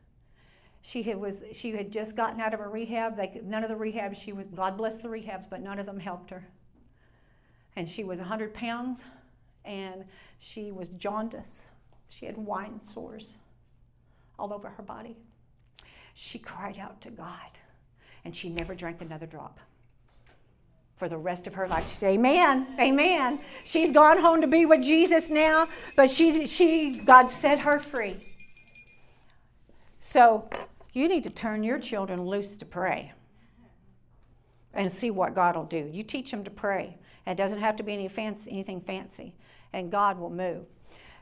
[0.83, 3.17] She had, was, she had just gotten out of a rehab.
[3.17, 5.99] They, none of the rehabs, she was, God bless the rehabs, but none of them
[5.99, 6.47] helped her.
[7.77, 9.05] And she was 100 pounds
[9.65, 10.05] and
[10.39, 11.67] she was jaundice.
[12.09, 13.37] She had wine sores
[14.39, 15.17] all over her body.
[16.15, 17.59] She cried out to God
[18.25, 19.59] and she never drank another drop
[20.97, 21.89] for the rest of her life.
[21.89, 23.41] She said, Amen, Amen.
[23.65, 28.17] She's gone home to be with Jesus now, but she, she, God set her free.
[29.99, 30.49] So
[30.93, 33.13] you need to turn your children loose to pray
[34.75, 35.89] and see what God will do.
[35.93, 36.97] You teach them to pray.
[37.27, 39.35] It doesn't have to be any fancy, anything fancy,
[39.73, 40.67] and God will move.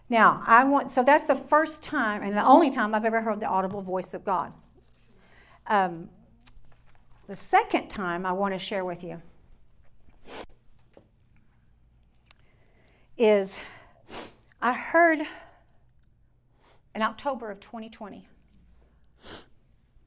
[0.09, 3.41] Now, I want so that's the first time and the only time I've ever heard
[3.41, 4.53] the audible voice of God.
[5.67, 6.09] Um,
[7.29, 9.23] the second time I want to share with you
[13.17, 13.61] is
[14.61, 15.21] I heard
[16.95, 18.27] in October of 2020.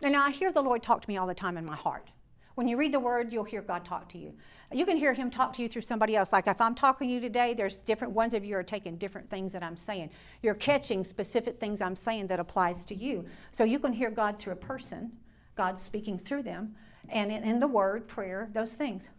[0.02, 2.10] And now I hear the Lord talk to me all the time in my heart.
[2.56, 4.34] When you read the word, you'll hear God talk to you.
[4.72, 6.32] You can hear him talk to you through somebody else.
[6.32, 9.30] Like if I'm talking to you today, there's different ones of you are taking different
[9.30, 10.12] things that I'm saying.
[10.42, 13.26] You're catching specific things I'm saying that applies to you.
[13.52, 15.12] So you can hear God through a person,
[15.56, 16.76] God speaking through them
[17.10, 19.10] and in, in the Word, prayer, those things.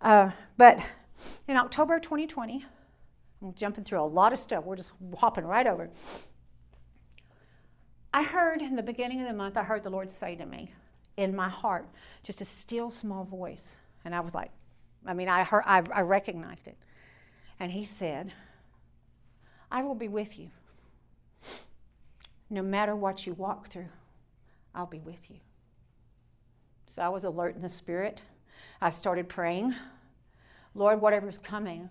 [0.00, 0.78] Uh, but
[1.48, 2.64] in October 2020,
[3.42, 4.64] I'm jumping through a lot of stuff.
[4.64, 5.90] We're just hopping right over.
[8.12, 10.72] I heard in the beginning of the month, I heard the Lord say to me
[11.16, 11.86] in my heart,
[12.22, 13.78] just a still small voice.
[14.04, 14.50] And I was like,
[15.06, 16.76] I mean, I, heard, I, I recognized it.
[17.60, 18.32] And He said,
[19.70, 20.50] I will be with you.
[22.50, 23.88] No matter what you walk through,
[24.74, 25.36] I'll be with you.
[26.86, 28.22] So I was alert in the spirit.
[28.80, 29.74] I started praying,
[30.74, 31.88] Lord, whatever's coming,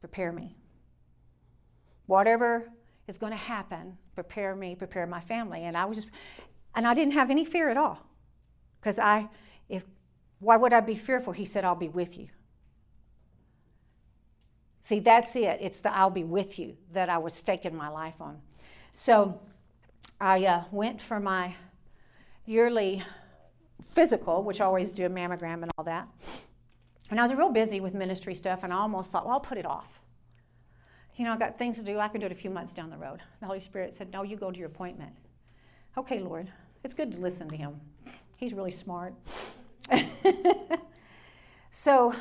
[0.00, 0.56] prepare me.
[2.06, 2.70] Whatever
[3.06, 5.64] is going to happen, prepare me, prepare my family.
[5.64, 6.08] And I was just,
[6.78, 7.98] and I didn't have any fear at all.
[8.78, 9.28] Because I,
[9.68, 9.82] if,
[10.38, 11.32] why would I be fearful?
[11.32, 12.28] He said, I'll be with you.
[14.82, 15.58] See, that's it.
[15.60, 18.38] It's the I'll be with you that I was staking my life on.
[18.92, 19.40] So
[20.20, 21.52] I uh, went for my
[22.46, 23.02] yearly
[23.84, 26.06] physical, which I always do a mammogram and all that.
[27.10, 29.58] And I was real busy with ministry stuff, and I almost thought, well, I'll put
[29.58, 30.00] it off.
[31.16, 31.98] You know, I've got things to do.
[31.98, 33.20] I can do it a few months down the road.
[33.40, 35.10] The Holy Spirit said, no, you go to your appointment.
[35.96, 36.48] Okay, Lord.
[36.84, 37.80] It's good to listen to him.
[38.36, 39.14] He's really smart.
[41.70, 42.14] so,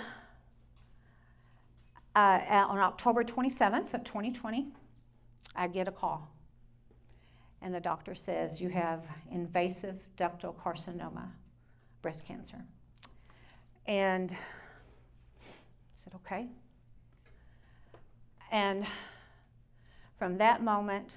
[2.15, 4.67] uh, on October 27th of 2020,
[5.55, 6.31] I get a call.
[7.61, 11.29] And the doctor says, You have invasive ductal carcinoma
[12.01, 12.63] breast cancer.
[13.85, 14.35] And I
[16.03, 16.47] said, okay.
[18.51, 18.85] And
[20.17, 21.13] from that moment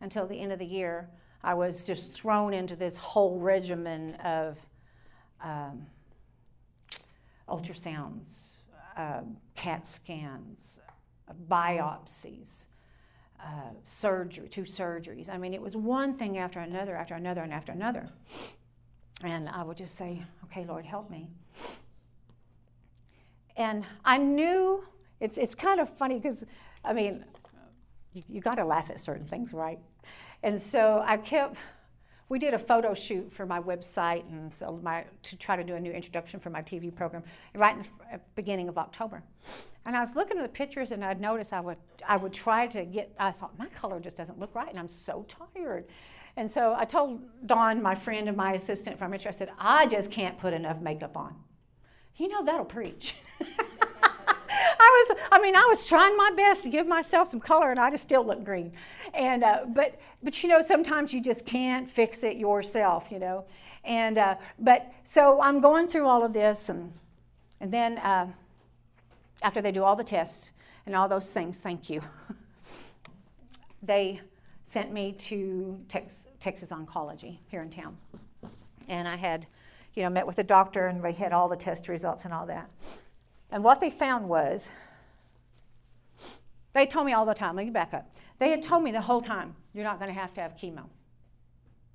[0.00, 1.08] until the end of the year,
[1.44, 4.58] I was just thrown into this whole regimen of
[5.42, 5.86] um,
[7.48, 8.56] ultrasounds,
[8.96, 9.22] uh,
[9.56, 10.80] CAT scans,
[11.48, 12.68] biopsies,
[13.40, 15.28] uh, surgery, two surgeries.
[15.28, 18.08] I mean, it was one thing after another, after another, and after another.
[19.24, 21.28] And I would just say, okay, Lord, help me.
[23.56, 24.84] And I knew
[25.20, 26.44] it's, it's kind of funny because,
[26.84, 27.24] I mean,
[28.12, 29.78] you, you got to laugh at certain things, right?
[30.42, 31.56] And so I kept,
[32.28, 35.74] we did a photo shoot for my website and so my, to try to do
[35.74, 37.22] a new introduction for my TV program
[37.54, 39.22] right in the uh, beginning of October.
[39.84, 42.66] And I was looking at the pictures and I'd notice I would, I would try
[42.68, 45.86] to get, I thought, my color just doesn't look right and I'm so tired.
[46.36, 49.86] And so I told Dawn, my friend and my assistant from Richard, I said, I
[49.86, 51.34] just can't put enough makeup on.
[52.16, 53.14] You know, that'll preach.
[54.78, 57.80] I was, I mean, I was trying my best to give myself some color, and
[57.80, 58.72] I just still look green.
[59.14, 63.44] And uh, but, but you know, sometimes you just can't fix it yourself, you know.
[63.84, 66.92] And uh, but so I'm going through all of this, and
[67.60, 68.26] and then uh,
[69.42, 70.50] after they do all the tests
[70.86, 72.02] and all those things, thank you.
[73.82, 74.20] they
[74.64, 77.96] sent me to Tex- Texas Oncology here in town.
[78.88, 79.46] And I had,
[79.94, 82.46] you know, met with a doctor and we had all the test results and all
[82.46, 82.70] that.
[83.52, 84.68] And what they found was,
[86.72, 88.10] they told me all the time, let me back up.
[88.38, 90.84] They had told me the whole time, you're not going to have to have chemo.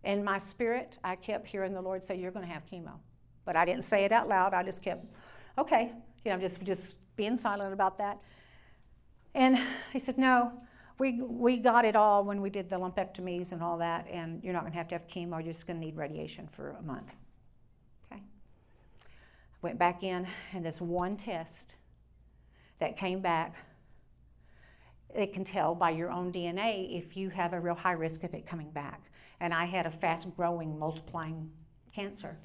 [0.03, 2.93] In my spirit, I kept hearing the Lord say, You're going to have chemo.
[3.43, 4.53] But I didn't say it out loud.
[4.53, 5.05] I just kept,
[5.57, 5.91] okay,
[6.23, 8.19] you know, just, just being silent about that.
[9.33, 9.59] And
[9.91, 10.53] he said, No,
[10.99, 14.53] we, we got it all when we did the lumpectomies and all that, and you're
[14.53, 15.43] not going to have to have chemo.
[15.43, 17.15] You're just going to need radiation for a month.
[19.61, 21.75] Went back in, and this one test
[22.79, 23.55] that came back
[25.15, 28.33] it can tell by your own DNA if you have a real high risk of
[28.33, 29.01] it coming back.
[29.39, 31.49] And I had a fast growing, multiplying
[31.93, 32.37] cancer.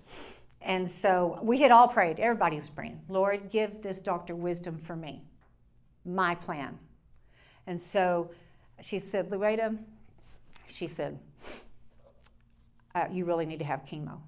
[0.61, 4.95] And so we had all prayed, everybody was praying, Lord, give this doctor wisdom for
[4.95, 5.23] me,
[6.05, 6.79] my plan.
[7.67, 8.31] And so
[8.81, 9.75] she said, Loretta,
[10.69, 11.19] she said,
[12.95, 14.19] uh, you really need to have chemo.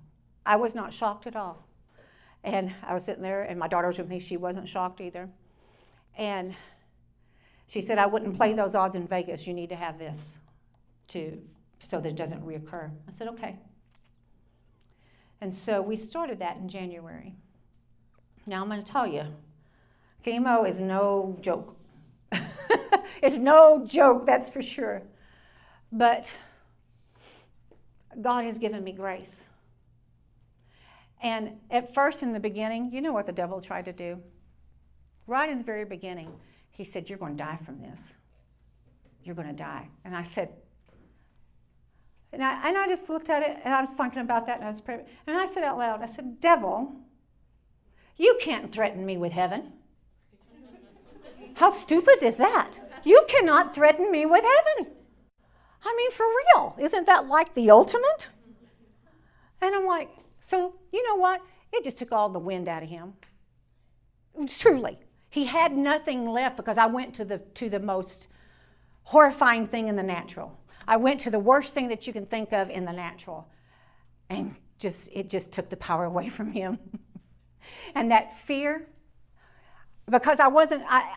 [0.44, 1.64] I was not shocked at all.
[2.44, 4.20] And I was sitting there, and my daughter was with me.
[4.20, 5.28] She wasn't shocked either.
[6.16, 6.54] And
[7.66, 9.46] she said, I wouldn't play those odds in Vegas.
[9.46, 10.34] You need to have this
[11.08, 11.40] to,
[11.88, 12.90] so that it doesn't reoccur.
[13.08, 13.56] I said, okay.
[15.40, 17.34] And so we started that in January.
[18.46, 19.24] Now I'm going to tell you,
[20.24, 21.76] chemo is no joke.
[23.22, 25.02] it's no joke, that's for sure.
[25.90, 26.30] But
[28.20, 29.46] God has given me grace.
[31.24, 34.20] And at first, in the beginning, you know what the devil tried to do?
[35.26, 36.30] Right in the very beginning,
[36.70, 37.98] he said, You're going to die from this.
[39.24, 39.88] You're going to die.
[40.04, 40.50] And I said,
[42.34, 44.64] and I, and I just looked at it and I was thinking about that and
[44.64, 45.06] I was praying.
[45.26, 46.92] And I said out loud, I said, Devil,
[48.16, 49.72] you can't threaten me with heaven.
[51.54, 52.80] How stupid is that?
[53.04, 54.92] You cannot threaten me with heaven.
[55.84, 56.76] I mean, for real.
[56.80, 58.28] Isn't that like the ultimate?
[59.62, 60.10] And I'm like,
[60.46, 61.40] so you know what?
[61.72, 63.14] It just took all the wind out of him.
[64.46, 64.98] Truly.
[65.30, 68.28] He had nothing left because I went to the, to the most
[69.04, 70.60] horrifying thing in the natural.
[70.86, 73.48] I went to the worst thing that you can think of in the natural.
[74.28, 76.78] And just it just took the power away from him.
[77.94, 78.86] and that fear,
[80.10, 81.16] because I wasn't, I,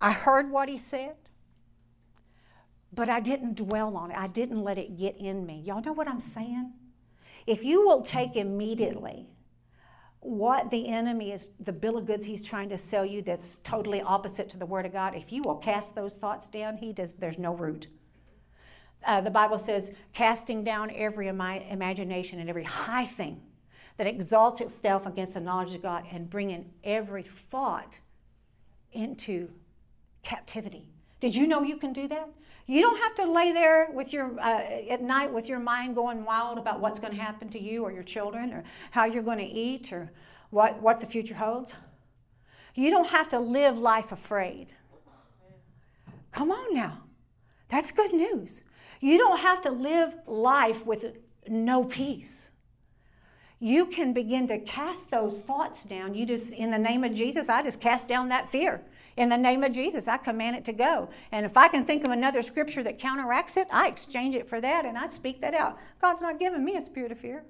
[0.00, 1.16] I heard what he said,
[2.94, 4.16] but I didn't dwell on it.
[4.16, 5.62] I didn't let it get in me.
[5.66, 6.72] Y'all know what I'm saying?
[7.46, 9.28] If you will take immediately
[10.20, 14.00] what the enemy is, the bill of goods he's trying to sell you that's totally
[14.00, 17.14] opposite to the Word of God, if you will cast those thoughts down, he does,
[17.14, 17.86] there's no root.
[19.06, 23.40] Uh, the Bible says, casting down every imagination and every high thing
[23.98, 27.98] that exalts itself against the knowledge of God and bringing every thought
[28.92, 29.48] into
[30.24, 30.88] captivity.
[31.20, 32.28] Did you know you can do that?
[32.66, 34.60] You don't have to lay there with your uh,
[34.90, 37.92] at night with your mind going wild about what's going to happen to you or
[37.92, 40.10] your children or how you're going to eat or
[40.50, 41.74] what, what the future holds.
[42.74, 44.74] You don't have to live life afraid.
[46.32, 47.02] Come on now.
[47.68, 48.62] That's good news.
[49.00, 51.16] You don't have to live life with
[51.48, 52.50] no peace.
[53.58, 56.14] You can begin to cast those thoughts down.
[56.14, 58.82] You just, in the name of Jesus, I just cast down that fear.
[59.16, 61.08] In the name of Jesus, I command it to go.
[61.32, 64.60] And if I can think of another scripture that counteracts it, I exchange it for
[64.60, 65.78] that and I speak that out.
[66.00, 67.44] God's not giving me a spirit of fear.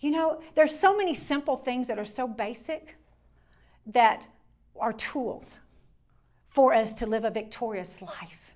[0.00, 2.96] You know, there's so many simple things that are so basic
[3.86, 4.26] that
[4.78, 5.60] are tools
[6.46, 8.54] for us to live a victorious life.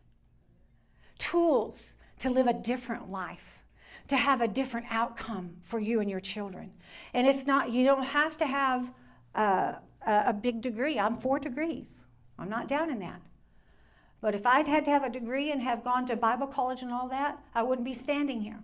[1.19, 3.61] Tools to live a different life,
[4.09, 6.73] to have a different outcome for you and your children.
[7.15, 8.93] And it's not, you don't have to have
[9.35, 10.99] a, a big degree.
[10.99, 12.07] I'm four degrees.
[12.39, 13.21] I'm not down in that.
[14.21, 16.93] But if I'd had to have a degree and have gone to Bible college and
[16.93, 18.59] all that, I wouldn't be standing here.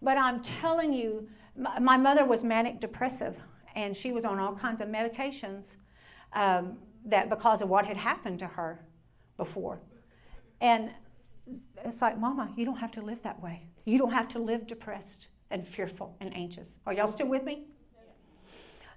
[0.00, 3.36] But I'm telling you, my mother was manic depressive,
[3.74, 5.76] and she was on all kinds of medications
[6.32, 8.84] um, that because of what had happened to her
[9.36, 9.80] before.
[10.60, 10.90] And
[11.84, 13.66] it's like, Mama, you don't have to live that way.
[13.84, 16.78] You don't have to live depressed and fearful and anxious.
[16.86, 17.66] Are y'all still with me?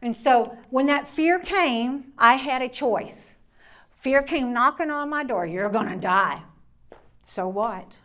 [0.05, 3.37] And so when that fear came, I had a choice.
[3.89, 5.47] Fear came knocking on my door.
[5.47, 6.43] You're going to die.
[7.23, 7.97] So what?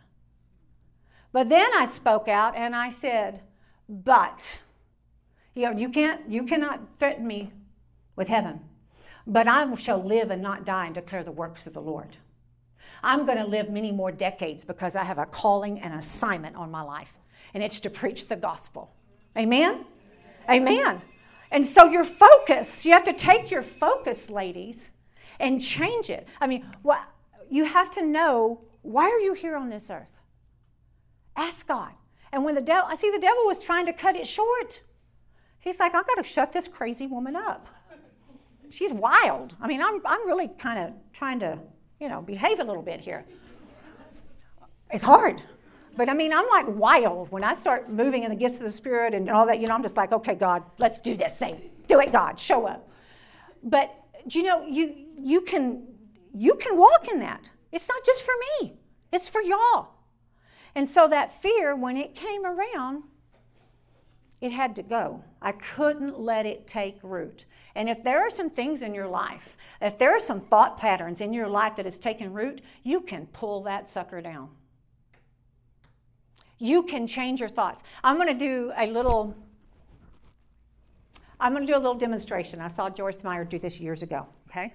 [1.31, 3.41] But then I spoke out and I said,
[3.87, 4.57] but
[5.53, 7.53] you know, you can't you cannot threaten me
[8.15, 8.61] with heaven.
[9.27, 12.17] But I shall live and not die and declare the works of the Lord.
[13.03, 16.71] I'm going to live many more decades because I have a calling and assignment on
[16.71, 17.13] my life,
[17.53, 18.91] and it's to preach the gospel.
[19.37, 19.85] Amen?
[20.49, 20.99] Amen.
[21.51, 24.89] And so your focus, you have to take your focus, ladies,
[25.39, 26.27] and change it.
[26.39, 26.65] I mean,
[27.49, 30.21] you have to know Why are you here on this earth?
[31.35, 31.91] Ask God.
[32.31, 34.81] And when the devil, I see the devil was trying to cut it short.
[35.59, 37.67] He's like, I've got to shut this crazy woman up.
[38.69, 39.55] She's wild.
[39.61, 41.59] I mean, I'm, I'm really kind of trying to,
[41.99, 43.25] you know, behave a little bit here.
[44.89, 45.41] It's hard.
[45.97, 48.71] But I mean, I'm like wild when I start moving in the gifts of the
[48.71, 49.59] Spirit and all that.
[49.59, 51.69] You know, I'm just like, okay, God, let's do this thing.
[51.87, 52.39] Do it, God.
[52.39, 52.89] Show up.
[53.63, 53.93] But
[54.29, 55.83] you know, you you can
[56.33, 57.49] you can walk in that.
[57.71, 58.73] It's not just for me.
[59.11, 59.89] It's for y'all.
[60.75, 63.03] And so that fear, when it came around,
[64.39, 65.23] it had to go.
[65.41, 67.45] I couldn't let it take root.
[67.75, 71.21] And if there are some things in your life, if there are some thought patterns
[71.21, 74.49] in your life that has taken root, you can pull that sucker down.
[76.61, 77.81] You can change your thoughts.
[78.03, 79.35] I'm going to do a little
[81.39, 82.61] I'm going to do a little demonstration.
[82.61, 84.71] I saw Joyce Meyer do this years ago, okay?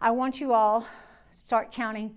[0.00, 0.86] I want you all
[1.32, 2.16] start counting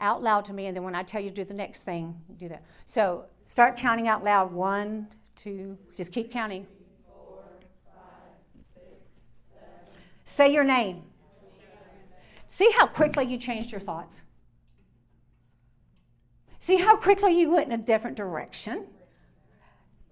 [0.00, 2.18] out loud to me, and then when I tell you to do the next thing,
[2.38, 2.64] do that.
[2.86, 4.50] So start counting out loud.
[4.50, 6.66] One, two, just keep counting.
[10.24, 11.02] Say your name.
[12.46, 14.22] See how quickly you changed your thoughts?
[16.62, 18.86] See how quickly you went in a different direction?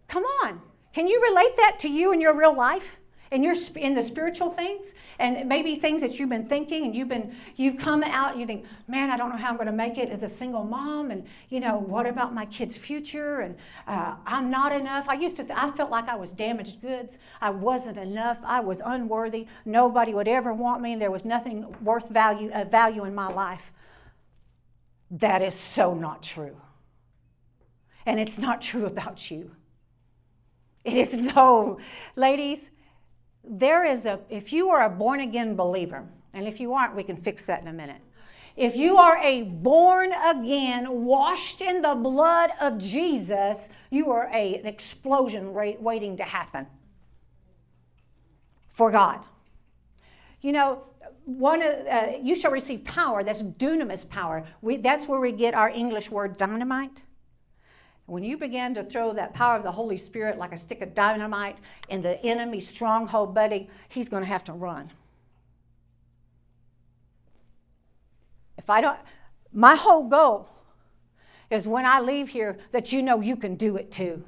[0.08, 0.60] Come on.
[0.92, 2.96] Can you relate that to you in your real life?
[3.30, 4.86] In your in the spiritual things
[5.20, 8.46] and maybe things that you've been thinking and you've been you've come out and you
[8.48, 11.12] think man i don't know how i'm going to make it as a single mom
[11.12, 13.54] and you know what about my kids future and
[13.86, 17.18] uh, i'm not enough i used to th- i felt like i was damaged goods
[17.40, 21.72] i wasn't enough i was unworthy nobody would ever want me and there was nothing
[21.84, 23.70] worth value uh, value in my life
[25.10, 26.56] that is so not true
[28.06, 29.50] and it's not true about you
[30.84, 31.78] it is no,
[32.16, 32.70] ladies,
[33.44, 37.02] there is a, if you are a born again believer, and if you aren't, we
[37.02, 38.00] can fix that in a minute.
[38.56, 44.56] If you are a born again, washed in the blood of Jesus, you are a,
[44.56, 46.66] an explosion waiting to happen
[48.68, 49.24] for God.
[50.42, 50.82] You know,
[51.24, 53.22] one uh, you shall receive power.
[53.22, 54.44] That's dunamis power.
[54.62, 57.02] We, that's where we get our English word dynamite.
[58.06, 60.94] When you begin to throw that power of the Holy Spirit like a stick of
[60.94, 61.58] dynamite
[61.88, 64.90] in the enemy's stronghold, buddy, he's going to have to run.
[68.58, 68.98] If I don't,
[69.52, 70.48] my whole goal
[71.50, 74.24] is when I leave here that you know you can do it too.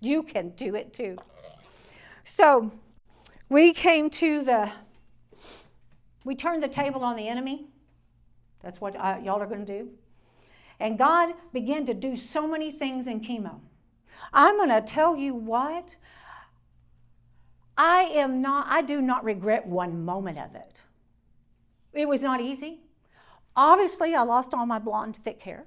[0.00, 1.16] You can do it too.
[2.24, 2.70] So
[3.52, 4.72] we came to the,
[6.24, 7.66] we turned the table on the enemy.
[8.62, 9.90] That's what I, y'all are going to do.
[10.80, 13.60] And God began to do so many things in chemo.
[14.32, 15.96] I'm going to tell you what,
[17.76, 20.80] I am not, I do not regret one moment of it.
[21.92, 22.80] It was not easy.
[23.54, 25.66] Obviously, I lost all my blonde, thick hair.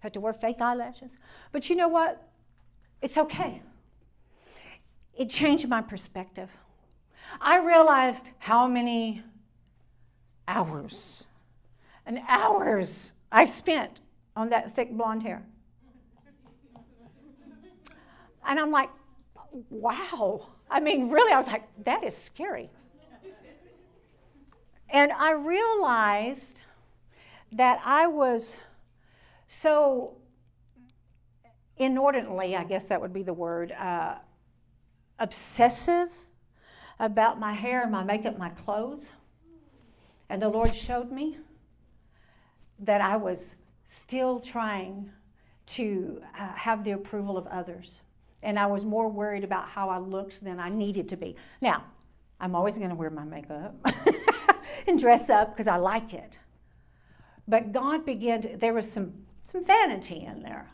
[0.00, 1.16] Had to wear fake eyelashes.
[1.52, 2.28] But you know what?
[3.02, 3.62] It's okay.
[5.16, 6.50] It changed my perspective.
[7.40, 9.22] I realized how many
[10.46, 11.26] hours
[12.04, 14.00] and hours I spent
[14.36, 15.42] on that thick blonde hair.
[18.46, 18.90] And I'm like,
[19.70, 20.48] wow.
[20.70, 22.70] I mean, really, I was like, that is scary.
[24.90, 26.60] And I realized
[27.52, 28.56] that I was
[29.48, 30.16] so
[31.76, 34.16] inordinately, I guess that would be the word, uh,
[35.18, 36.08] obsessive
[36.98, 39.12] about my hair, my makeup, my clothes.
[40.28, 41.36] And the Lord showed me
[42.80, 43.56] that I was
[43.86, 45.10] still trying
[45.66, 48.00] to uh, have the approval of others.
[48.42, 51.36] And I was more worried about how I looked than I needed to be.
[51.60, 51.84] Now,
[52.40, 53.74] I'm always going to wear my makeup
[54.86, 56.38] and dress up because I like it.
[57.48, 59.12] But God began to, there was some,
[59.44, 60.68] some vanity in there.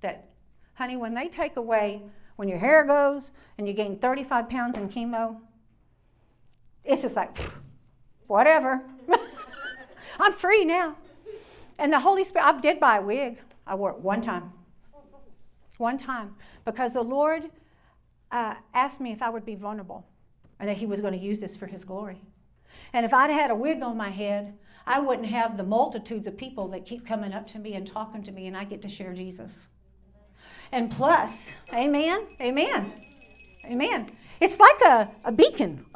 [0.00, 0.30] That,
[0.74, 2.02] honey, when they take away,
[2.36, 5.36] when your hair goes and you gain 35 pounds in chemo,
[6.84, 7.36] it's just like,
[8.26, 8.82] whatever.
[10.20, 10.96] I'm free now.
[11.78, 13.38] And the Holy Spirit, I did buy a wig.
[13.66, 14.52] I wore it one time.
[15.78, 16.34] One time.
[16.64, 17.50] Because the Lord
[18.30, 20.06] uh, asked me if I would be vulnerable
[20.60, 22.20] and that He was going to use this for His glory.
[22.92, 24.54] And if I'd had a wig on my head,
[24.86, 28.22] I wouldn't have the multitudes of people that keep coming up to me and talking
[28.24, 29.52] to me, and I get to share Jesus.
[30.74, 31.30] And plus,
[31.72, 32.92] amen, amen,
[33.64, 34.10] amen.
[34.40, 35.86] It's like a, a beacon.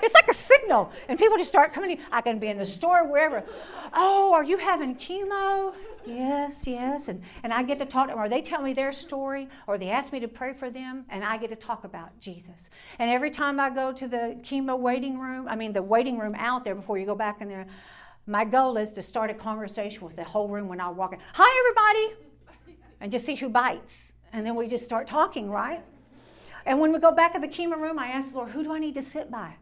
[0.00, 0.92] It's like a signal.
[1.08, 1.98] And people just start coming in.
[2.12, 3.42] I can be in the store, wherever.
[3.92, 5.74] Oh, are you having chemo?
[6.06, 7.08] Yes, yes.
[7.08, 9.76] And, and I get to talk to them, or they tell me their story, or
[9.76, 12.70] they ask me to pray for them, and I get to talk about Jesus.
[13.00, 16.36] And every time I go to the chemo waiting room, I mean, the waiting room
[16.38, 17.66] out there before you go back in there,
[18.26, 21.18] my goal is to start a conversation with the whole room when I walk in.
[21.34, 22.27] Hi, everybody!
[23.00, 24.12] And just see who bites.
[24.32, 25.82] And then we just start talking, right?
[26.66, 28.72] And when we go back in the chemo room, I ask the Lord, who do
[28.72, 29.54] I need to sit by?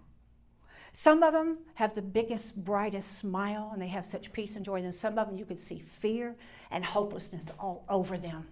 [0.93, 4.77] Some of them have the biggest, brightest smile and they have such peace and joy.
[4.83, 6.35] And some of them you can see fear
[6.71, 8.47] and hopelessness all over them.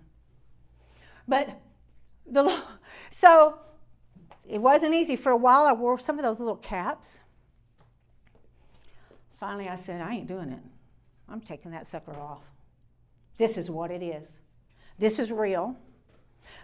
[1.26, 1.58] But
[2.26, 2.62] the
[3.10, 3.58] so
[4.46, 5.16] it wasn't easy.
[5.16, 7.20] For a while I wore some of those little caps.
[9.38, 10.60] Finally I said, I ain't doing it.
[11.30, 12.42] I'm taking that sucker off.
[13.38, 14.40] This is what it is.
[14.98, 15.76] This is real.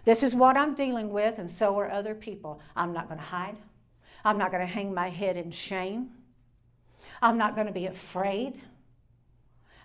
[0.04, 2.60] This is what I'm dealing with, and so are other people.
[2.76, 3.56] I'm not going to hide.
[4.24, 6.10] I'm not going to hang my head in shame.
[7.22, 8.60] I'm not going to be afraid.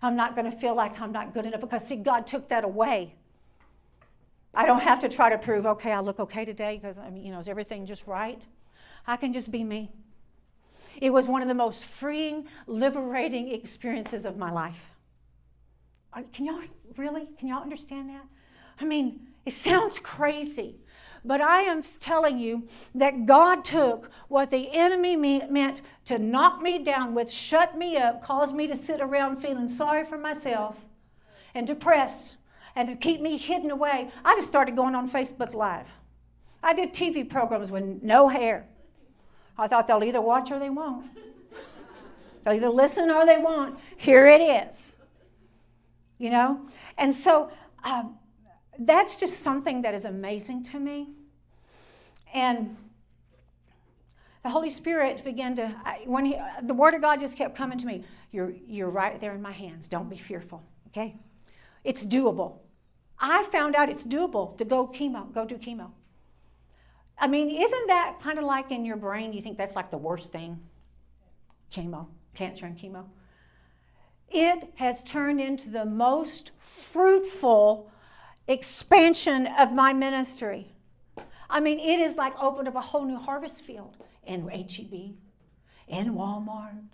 [0.01, 2.63] I'm not going to feel like I'm not good enough because, see, God took that
[2.63, 3.15] away.
[4.53, 7.23] I don't have to try to prove, okay, I look okay today because, I mean,
[7.23, 8.41] you know, is everything just right?
[9.05, 9.91] I can just be me.
[11.01, 14.91] It was one of the most freeing, liberating experiences of my life.
[16.31, 16.61] Can y'all
[16.95, 17.27] really?
[17.37, 18.23] Can y'all understand that?
[18.79, 20.75] I mean, it sounds crazy.
[21.25, 26.83] But I am telling you that God took what the enemy meant to knock me
[26.83, 30.85] down with, shut me up, cause me to sit around feeling sorry for myself
[31.55, 32.37] and depressed
[32.75, 34.11] and to keep me hidden away.
[34.23, 35.89] I just started going on Facebook Live.
[36.61, 38.67] I did TV programs with no hair.
[39.57, 41.07] I thought they'll either watch or they won't.
[42.43, 43.79] they'll either listen or they won't.
[43.97, 44.95] Here it is.
[46.19, 46.67] You know?
[46.99, 47.49] And so,
[47.83, 48.17] um,
[48.79, 51.09] that's just something that is amazing to me.
[52.33, 52.75] And
[54.43, 55.69] the Holy Spirit began to,
[56.05, 58.03] when he, the Word of God just kept coming to me.
[58.31, 59.87] You're, you're right there in my hands.
[59.87, 61.15] Don't be fearful, okay?
[61.83, 62.57] It's doable.
[63.19, 65.91] I found out it's doable to go chemo, go do chemo.
[67.17, 69.97] I mean, isn't that kind of like in your brain, you think that's like the
[69.97, 70.59] worst thing?
[71.71, 73.05] Chemo, cancer and chemo.
[74.29, 77.89] It has turned into the most fruitful
[78.47, 80.71] expansion of my ministry.
[81.49, 85.15] I mean, it is like opened up a whole new harvest field in HEB,
[85.87, 86.89] in Walmart,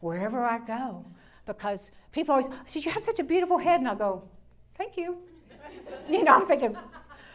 [0.00, 1.04] wherever I go.
[1.46, 3.80] Because people always say, You have such a beautiful head.
[3.80, 4.28] And I go,
[4.76, 5.18] Thank you.
[6.08, 6.76] you know, I'm thinking,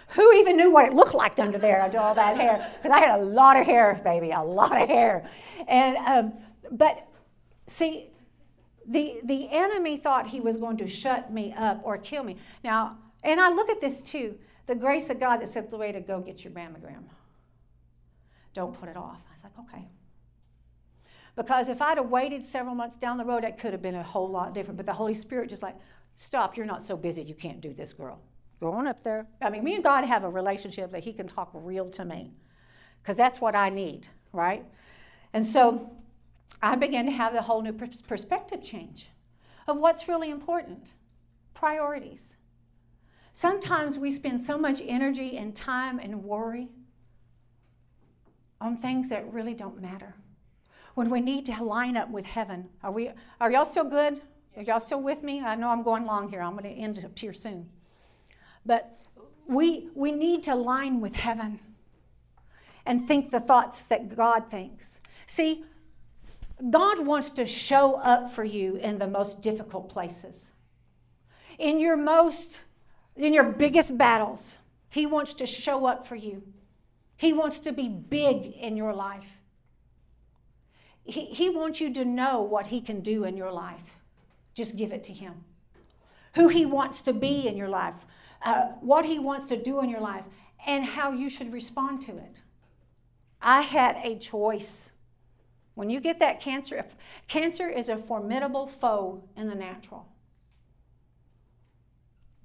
[0.10, 2.72] who even knew what it looked like under there under all that hair?
[2.76, 5.30] Because I had a lot of hair, baby, a lot of hair.
[5.68, 6.34] And um,
[6.72, 7.08] but
[7.68, 8.10] see,
[8.88, 12.38] the the enemy thought he was going to shut me up or kill me.
[12.64, 15.92] Now and I look at this too the grace of God that said, the way
[15.92, 17.04] to go get your mammogram.
[18.54, 19.20] Don't put it off.
[19.30, 19.88] I was like, okay.
[21.36, 24.04] Because if I'd have waited several months down the road, it could have been a
[24.04, 24.78] whole lot different.
[24.78, 25.76] But the Holy Spirit just like,
[26.16, 28.22] stop, you're not so busy, you can't do this, girl.
[28.62, 29.26] Go on up there.
[29.42, 32.32] I mean, me and God have a relationship that He can talk real to me.
[33.02, 34.64] Because that's what I need, right?
[35.34, 35.92] And so
[36.62, 39.10] I began to have a whole new perspective change
[39.68, 40.94] of what's really important
[41.54, 42.36] priorities.
[43.36, 46.70] Sometimes we spend so much energy and time and worry
[48.62, 50.16] on things that really don't matter.
[50.94, 52.70] When we need to line up with heaven.
[52.84, 53.10] Are we
[53.42, 54.22] are y'all still good?
[54.56, 55.42] Are y'all still with me?
[55.42, 56.42] I know I'm going long here.
[56.42, 57.68] I'm going to end up here soon.
[58.68, 59.02] But
[59.48, 61.60] we we need to line with heaven
[62.86, 65.02] and think the thoughts that God thinks.
[65.26, 65.66] See,
[66.70, 70.52] God wants to show up for you in the most difficult places.
[71.58, 72.66] In your most
[73.16, 74.58] in your biggest battles.
[74.90, 76.44] He wants to show up for you.
[77.16, 79.40] He wants to be big in your life.
[81.04, 83.98] He, he wants you to know what He can do in your life.
[84.54, 85.34] Just give it to Him.
[86.36, 87.96] Who He wants to be in your life,
[88.44, 90.24] uh, what He wants to do in your life,
[90.66, 92.42] and how you should respond to it.
[93.42, 94.92] I had a choice.
[95.76, 96.86] When you get that cancer,
[97.28, 100.08] cancer is a formidable foe in the natural.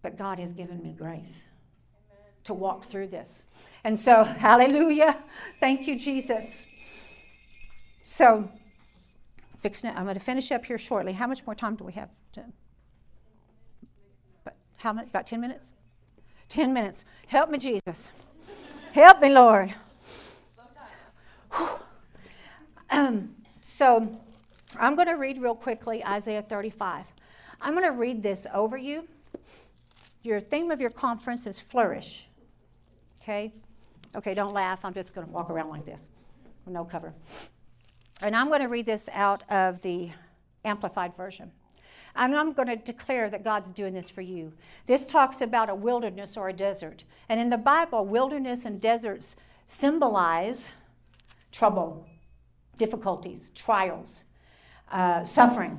[0.03, 1.47] But God has given me grace
[2.11, 2.25] Amen.
[2.45, 3.45] to walk through this.
[3.85, 5.17] And so, hallelujah.
[5.61, 6.67] Thank you, Jesus.
[8.05, 8.49] So,
[9.61, 11.13] fixing it, I'm going to finish up here shortly.
[11.13, 12.09] How much more time do we have?
[12.35, 12.45] To,
[14.45, 15.09] but how much?
[15.09, 15.73] About 10 minutes?
[16.49, 17.05] 10 minutes.
[17.27, 18.11] Help me, Jesus.
[18.93, 19.75] Help me, Lord.
[20.79, 21.81] So,
[22.91, 24.11] um, so
[24.79, 27.05] I'm going to read real quickly Isaiah 35.
[27.61, 29.07] I'm going to read this over you
[30.29, 32.29] your theme of your conference is flourish.
[33.23, 33.53] Okay?
[34.15, 34.85] Okay, don't laugh.
[34.85, 36.09] I'm just going to walk around like this.
[36.67, 37.15] No cover.
[38.21, 40.11] And I'm going to read this out of the
[40.65, 41.51] Amplified Version.
[42.15, 44.53] And I'm going to declare that God's doing this for you.
[44.87, 47.05] This talks about a wilderness or a desert.
[47.29, 50.71] And in the Bible, wilderness and deserts symbolize
[51.53, 52.07] trouble,
[52.77, 54.25] difficulties, trials,
[54.93, 55.79] uh, suffering,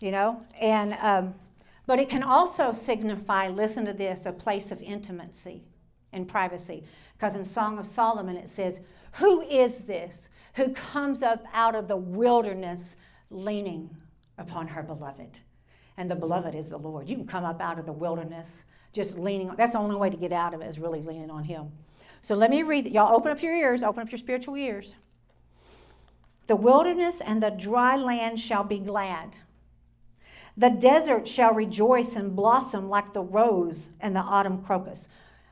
[0.00, 0.42] you know?
[0.60, 1.34] And, um,
[1.86, 5.62] but it can also signify, listen to this, a place of intimacy
[6.12, 6.84] and privacy.
[7.16, 8.80] Because in Song of Solomon it says,
[9.12, 12.96] Who is this who comes up out of the wilderness
[13.30, 13.94] leaning
[14.38, 15.40] upon her beloved?
[15.96, 17.08] And the beloved is the Lord.
[17.08, 20.10] You can come up out of the wilderness just leaning on, that's the only way
[20.10, 21.70] to get out of it is really leaning on Him.
[22.22, 24.94] So let me read, y'all open up your ears, open up your spiritual ears.
[26.46, 29.36] The wilderness and the dry land shall be glad.
[30.58, 35.08] The desert shall rejoice and blossom like the rose and the autumn crocus.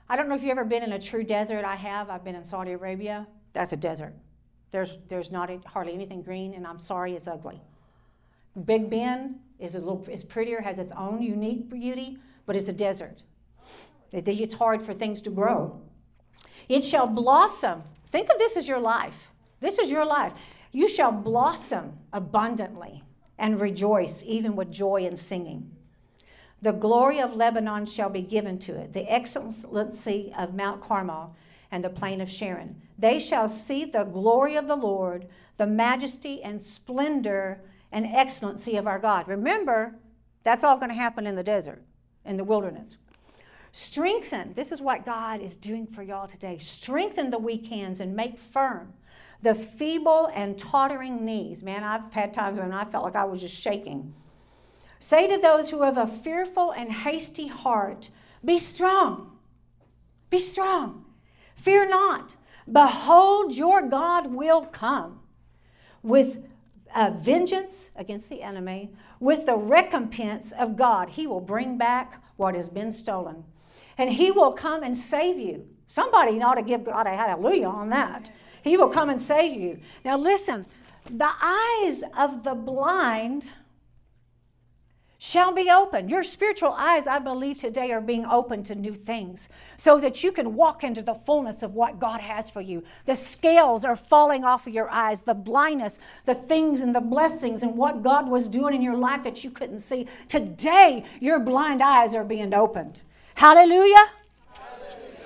[0.09, 1.65] I don't know if you've ever been in a true desert.
[1.65, 2.09] I have.
[2.09, 3.27] I've been in Saudi Arabia.
[3.53, 4.15] That's a desert.
[4.71, 7.61] There's, there's not hardly anything green, and I'm sorry, it's ugly.
[8.65, 12.73] Big Bend is a little is prettier, has its own unique beauty, but it's a
[12.73, 13.23] desert.
[14.13, 15.81] It's hard for things to grow.
[16.69, 17.83] It shall blossom.
[18.11, 19.31] Think of this as your life.
[19.61, 20.33] This is your life.
[20.73, 23.04] You shall blossom abundantly
[23.39, 25.70] and rejoice, even with joy and singing.
[26.62, 31.35] The glory of Lebanon shall be given to it, the excellency of Mount Carmel
[31.70, 32.80] and the plain of Sharon.
[32.99, 35.26] They shall see the glory of the Lord,
[35.57, 37.61] the majesty and splendor
[37.93, 39.28] and excellency of our God.
[39.28, 39.97] Remember,
[40.43, 41.82] that's all going to happen in the desert,
[42.24, 42.97] in the wilderness.
[43.72, 46.59] Strengthen, this is what God is doing for y'all today.
[46.59, 48.93] Strengthen the weak hands and make firm
[49.45, 51.62] the feeble and tottering knees.
[51.62, 54.14] Man, I've had times when I felt like I was just shaking.
[54.99, 58.09] Say to those who have a fearful and hasty heart,
[58.42, 59.36] Be strong.
[60.30, 61.05] Be strong.
[61.57, 62.36] Fear not.
[62.70, 65.20] Behold, your God will come
[66.03, 66.47] with
[66.97, 68.90] a vengeance against the enemy,
[69.20, 71.11] with the recompense of God.
[71.11, 73.45] He will bring back what has been stolen.
[73.99, 75.66] And He will come and save you.
[75.86, 78.30] Somebody ought to give God a hallelujah on that.
[78.65, 79.79] He will come and save you.
[80.05, 80.67] Now, listen
[81.11, 83.45] the eyes of the blind
[85.19, 86.11] shall be opened.
[86.11, 90.33] Your spiritual eyes, I believe, today are being opened to new things so that you
[90.33, 92.83] can walk into the fullness of what God has for you.
[93.07, 97.62] The scales are falling off of your eyes, the blindness, the things and the blessings
[97.62, 100.07] and what God was doing in your life that you couldn't see.
[100.29, 103.01] Today, your blind eyes are being opened.
[103.35, 103.97] Hallelujah.
[104.53, 105.19] Hallelujah.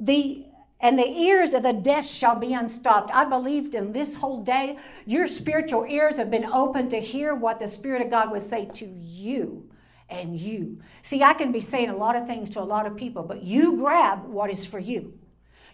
[0.00, 0.47] The
[0.80, 3.10] and the ears of the deaf shall be unstopped.
[3.12, 7.58] I believed in this whole day, your spiritual ears have been open to hear what
[7.58, 9.68] the Spirit of God would say to you
[10.08, 10.80] and you.
[11.02, 13.42] See, I can be saying a lot of things to a lot of people, but
[13.42, 15.18] you grab what is for you.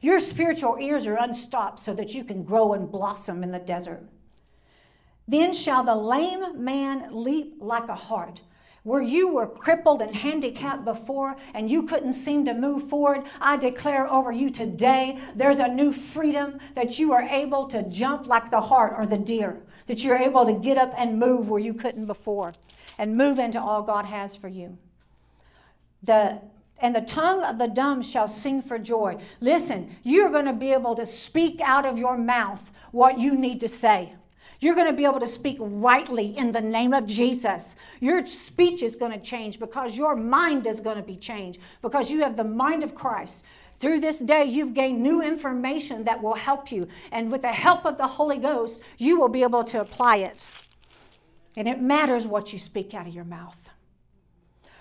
[0.01, 4.09] Your spiritual ears are unstopped so that you can grow and blossom in the desert.
[5.29, 8.41] Then shall the lame man leap like a hart
[8.85, 13.57] where you were crippled and handicapped before and you couldn't seem to move forward, I
[13.57, 18.51] declare over you today there's a new freedom that you are able to jump like
[18.51, 21.75] the hart or the deer, that you're able to get up and move where you
[21.75, 22.53] couldn't before
[22.99, 24.77] and move into all God has for you.
[26.03, 26.41] The
[26.81, 29.17] and the tongue of the dumb shall sing for joy.
[29.41, 33.61] Listen, you're going to be able to speak out of your mouth what you need
[33.61, 34.13] to say.
[34.61, 37.77] You're going to be able to speak rightly in the name of Jesus.
[38.01, 42.11] Your speech is going to change because your mind is going to be changed because
[42.11, 43.45] you have the mind of Christ.
[43.81, 46.89] Through this day, you've gained new information that will help you.
[47.13, 50.47] And with the help of the Holy Ghost, you will be able to apply it.
[51.57, 53.71] And it matters what you speak out of your mouth.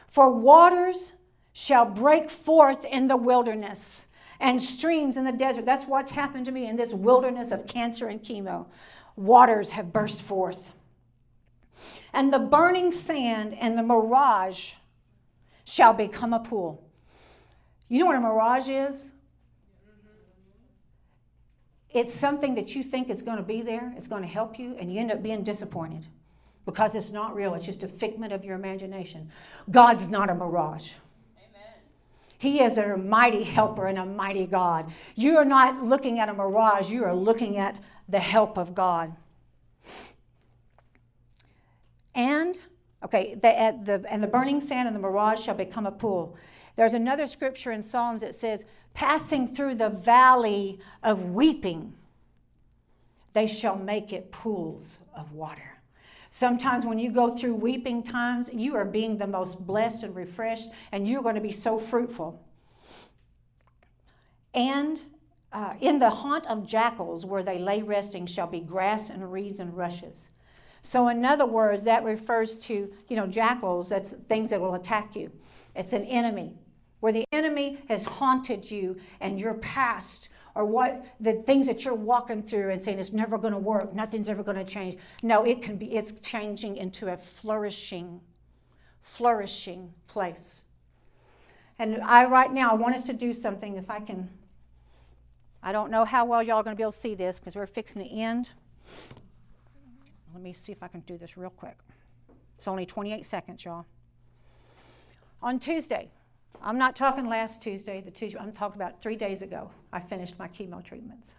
[0.08, 1.14] For waters
[1.54, 4.06] shall break forth in the wilderness
[4.40, 5.66] and streams in the desert.
[5.66, 8.66] That's what's happened to me in this wilderness of cancer and chemo
[9.16, 10.72] waters have burst forth.
[12.14, 14.74] And the burning sand and the mirage
[15.66, 16.84] shall become a pool.
[17.90, 19.12] You know what a mirage is?
[21.90, 24.76] It's something that you think is going to be there, it's going to help you,
[24.80, 26.08] and you end up being disappointed
[26.66, 27.54] because it's not real.
[27.54, 29.30] It's just a figment of your imagination.
[29.70, 30.94] God's not a mirage.
[32.40, 34.92] He is a mighty helper and a mighty God.
[35.16, 37.80] You are not looking at a mirage, you are looking at
[38.10, 39.16] the help of God.
[42.16, 42.60] And,
[43.04, 46.36] okay, the, the, and the burning sand and the mirage shall become a pool.
[46.76, 51.94] There's another scripture in Psalms that says, passing through the valley of weeping,
[53.34, 55.78] they shall make it pools of water.
[56.30, 60.70] Sometimes when you go through weeping times, you are being the most blessed and refreshed,
[60.92, 62.44] and you're going to be so fruitful.
[64.54, 65.02] And
[65.54, 69.60] uh, in the haunt of jackals, where they lay resting, shall be grass and reeds
[69.60, 70.30] and rushes.
[70.82, 75.16] So, in other words, that refers to, you know, jackals, that's things that will attack
[75.16, 75.32] you.
[75.76, 76.58] It's an enemy.
[77.00, 81.94] Where the enemy has haunted you and your past or what the things that you're
[81.94, 84.98] walking through and saying it's never going to work, nothing's ever going to change.
[85.24, 88.22] No, it can be, it's changing into a flourishing,
[89.02, 90.64] flourishing place.
[91.80, 94.30] And I, right now, I want us to do something if I can.
[95.66, 97.56] I don't know how well y'all are going to be able to see this because
[97.56, 98.50] we're fixing to end.
[100.34, 101.78] Let me see if I can do this real quick.
[102.58, 103.86] It's only 28 seconds, y'all.
[105.42, 106.10] On Tuesday,
[106.62, 110.38] I'm not talking last Tuesday, the Tuesday, I'm talking about three days ago, I finished
[110.38, 111.38] my chemo treatments.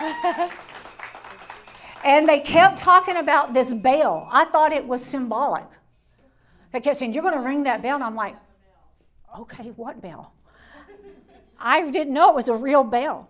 [2.04, 4.28] and they kept talking about this bell.
[4.32, 5.66] I thought it was symbolic.
[6.72, 7.94] They kept saying, You're going to ring that bell.
[7.94, 8.36] And I'm like,
[9.38, 10.32] Okay, what bell?
[11.60, 13.28] I didn't know it was a real bell.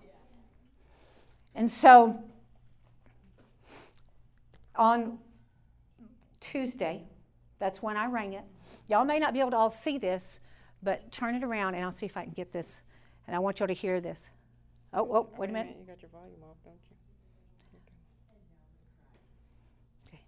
[1.54, 2.22] And so
[4.76, 5.18] on
[6.38, 7.02] Tuesday,
[7.58, 8.44] that's when I rang it.
[8.88, 10.40] Y'all may not be able to all see this,
[10.82, 12.80] but turn it around and I'll see if I can get this.
[13.26, 14.30] And I want y'all to hear this.
[14.92, 15.76] Oh, oh, wait a minute.
[15.78, 16.96] You got your volume off, don't you?
[20.08, 20.20] Okay.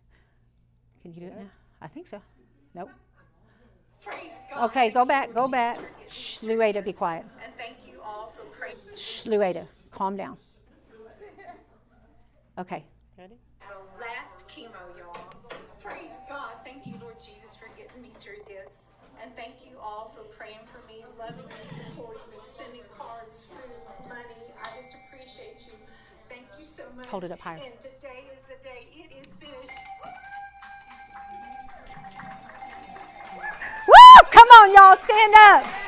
[1.01, 1.51] Can you do it now?
[1.81, 2.21] I think so.
[2.75, 2.91] Nope.
[4.05, 4.71] Praise God.
[4.71, 5.77] Okay, go back, go back.
[5.77, 6.99] Jesus, for giving Shh, me Lueda, be this.
[6.99, 7.25] quiet.
[8.13, 8.77] And all for praying.
[8.95, 10.37] Shh, Lueda, calm down.
[12.59, 12.85] Okay.
[13.19, 13.35] Ready?
[13.61, 15.17] The last chemo, y'all.
[15.83, 16.53] Praise God.
[16.65, 18.91] Thank you, Lord Jesus, for getting me through this.
[19.23, 24.09] And thank you all for praying for me, loving me, supporting me, sending cards, food,
[24.09, 24.53] money.
[24.63, 25.75] I just appreciate you.
[26.29, 27.07] Thank you so much.
[27.07, 27.61] Hold it up higher.
[27.65, 28.89] And today is the day.
[28.93, 29.71] It is finished.
[33.87, 34.29] Woo!
[34.31, 35.82] Come on, y'all, stand up.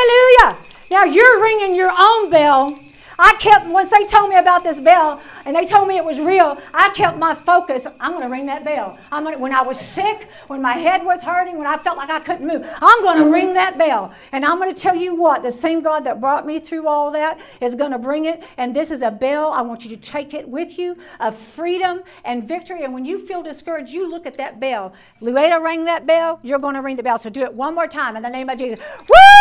[0.00, 0.56] Hallelujah.
[0.90, 2.78] Now you're ringing your own bell.
[3.18, 6.18] I kept, once they told me about this bell and they told me it was
[6.18, 7.86] real, I kept my focus.
[8.00, 8.98] I'm going to ring that bell.
[9.12, 12.08] I'm gonna, when I was sick, when my head was hurting, when I felt like
[12.08, 14.14] I couldn't move, I'm going to ring that bell.
[14.32, 17.10] And I'm going to tell you what, the same God that brought me through all
[17.10, 18.42] that is going to bring it.
[18.56, 19.52] And this is a bell.
[19.52, 22.84] I want you to take it with you of freedom and victory.
[22.84, 24.94] And when you feel discouraged, you look at that bell.
[25.20, 27.18] Lueda rang that bell, you're going to ring the bell.
[27.18, 28.80] So do it one more time in the name of Jesus.
[29.06, 29.39] Woo!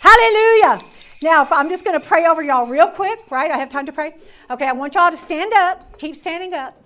[0.00, 0.78] Hallelujah.
[1.22, 3.50] Now, I'm just going to pray over y'all real quick, right?
[3.50, 4.14] I have time to pray?
[4.50, 5.98] Okay, I want y'all to stand up.
[5.98, 6.80] Keep standing up.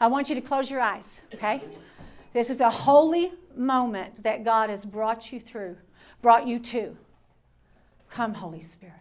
[0.00, 1.60] I want you to close your eyes, okay?
[2.32, 5.76] This is a holy moment that God has brought you through,
[6.22, 6.96] brought you to.
[8.08, 8.94] Come, Holy Spirit.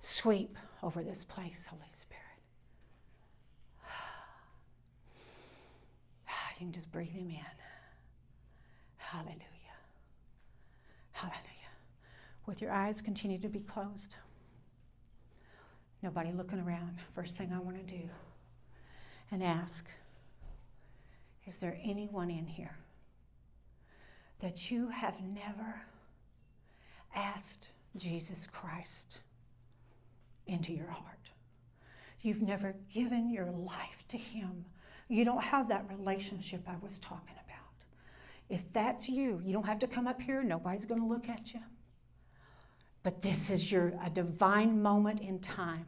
[0.00, 2.22] Sweep over this place, Holy Spirit.
[6.60, 7.38] You can just breathe Him in.
[8.96, 9.51] Hallelujah.
[11.22, 11.70] Hallelujah.
[12.46, 14.16] With your eyes continue to be closed.
[16.02, 16.98] Nobody looking around.
[17.14, 18.02] First thing I want to do
[19.30, 19.86] and ask
[21.46, 22.76] Is there anyone in here
[24.40, 25.80] that you have never
[27.14, 29.20] asked Jesus Christ
[30.48, 31.30] into your heart?
[32.22, 34.64] You've never given your life to Him.
[35.08, 37.41] You don't have that relationship I was talking about.
[38.52, 40.42] If that's you, you don't have to come up here.
[40.42, 41.60] Nobody's going to look at you.
[43.02, 45.86] But this is your a divine moment in time,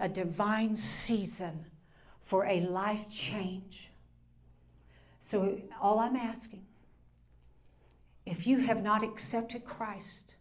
[0.00, 1.64] a divine season
[2.20, 3.92] for a life change.
[5.20, 6.66] So all I'm asking,
[8.26, 10.34] if you have not accepted Christ,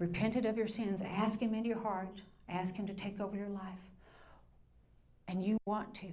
[0.00, 3.48] repented of your sins, ask him into your heart, ask him to take over your
[3.48, 3.62] life,
[5.28, 6.08] and you want to,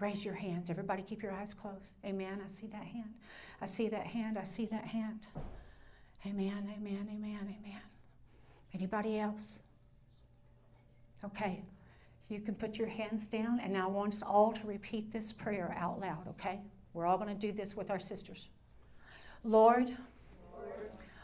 [0.00, 0.70] raise your hands.
[0.70, 1.92] Everybody keep your eyes closed.
[2.04, 2.40] Amen.
[2.44, 3.14] I see that hand.
[3.60, 4.38] I see that hand.
[4.38, 5.26] I see that hand.
[6.26, 6.70] Amen.
[6.76, 7.08] Amen.
[7.12, 7.56] Amen.
[7.60, 7.80] Amen.
[8.74, 9.60] Anybody else?
[11.24, 11.62] Okay.
[12.28, 15.76] You can put your hands down, and I want us all to repeat this prayer
[15.78, 16.58] out loud, okay?
[16.92, 18.48] We're all going to do this with our sisters.
[19.44, 19.96] Lord,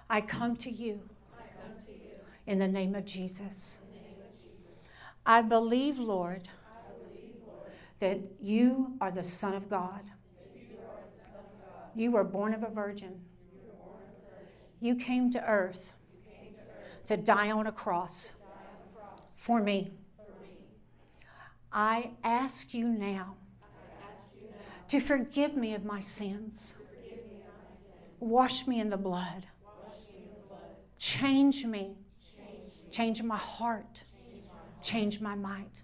[0.08, 1.00] I come to you
[2.46, 3.78] in the name of Jesus.
[5.26, 6.48] I believe, Lord,
[8.02, 10.00] that you are the Son of God.
[11.94, 13.20] You were born of a virgin.
[14.80, 15.92] You came to earth
[17.06, 18.32] to die on a cross
[19.36, 19.92] for me.
[21.72, 23.36] I ask you now
[24.88, 26.74] to forgive me of my sins.
[28.18, 29.46] Wash me in the blood.
[30.98, 31.94] Change me.
[32.90, 34.02] Change my heart.
[34.82, 35.81] Change my mind.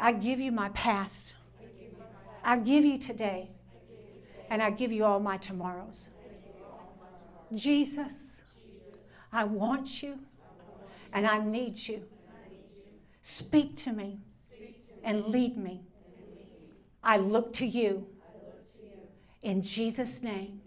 [0.00, 1.34] I give you my past.
[2.42, 3.50] I give you today.
[4.50, 6.10] And I give you all my tomorrows.
[7.54, 8.42] Jesus,
[9.32, 10.18] I want you
[11.12, 12.02] and I need you.
[13.22, 14.20] Speak to me
[15.02, 15.82] and lead me.
[17.02, 18.06] I look to you.
[19.42, 20.60] In Jesus' name.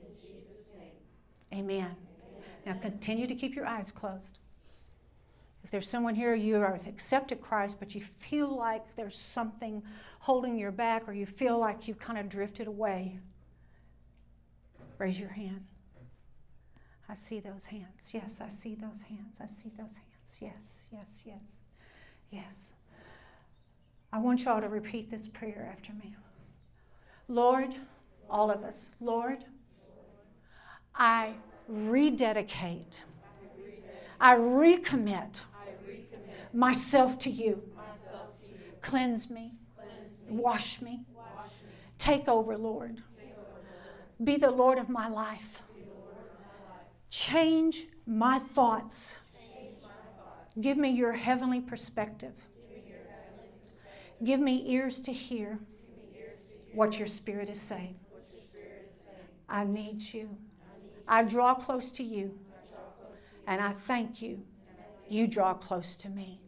[1.54, 1.96] Amen.
[2.66, 4.40] Now continue to keep your eyes closed.
[5.68, 9.84] If there's someone here, you have accepted Christ, but you feel like there's something
[10.20, 13.20] holding your back or you feel like you've kind of drifted away,
[14.97, 15.65] raise your hand.
[17.09, 18.13] I see those hands.
[18.13, 19.39] Yes, I see those hands.
[19.41, 20.39] I see those hands.
[20.39, 21.55] Yes, yes, yes,
[22.32, 22.74] yes.
[24.13, 26.15] I want y'all to repeat this prayer after me.
[27.28, 27.76] Lord,
[28.30, 29.43] all of us, Lord,
[30.95, 31.34] I
[31.68, 33.03] rededicate,
[34.22, 35.41] I recommit
[36.58, 37.62] myself to you.
[38.82, 39.53] Cleanse me,
[40.28, 41.05] wash me,
[41.99, 43.03] take over, Lord.
[44.24, 45.62] Be the Lord of my life.
[47.12, 49.18] Change my thoughts.
[50.60, 52.34] Give me your heavenly perspective.
[54.24, 55.60] Give me ears to hear
[56.74, 57.95] what your spirit is saying.
[59.47, 60.36] I need you.
[61.08, 62.36] I draw close to you.
[63.45, 64.41] And I thank you.
[65.08, 66.41] You draw close to me.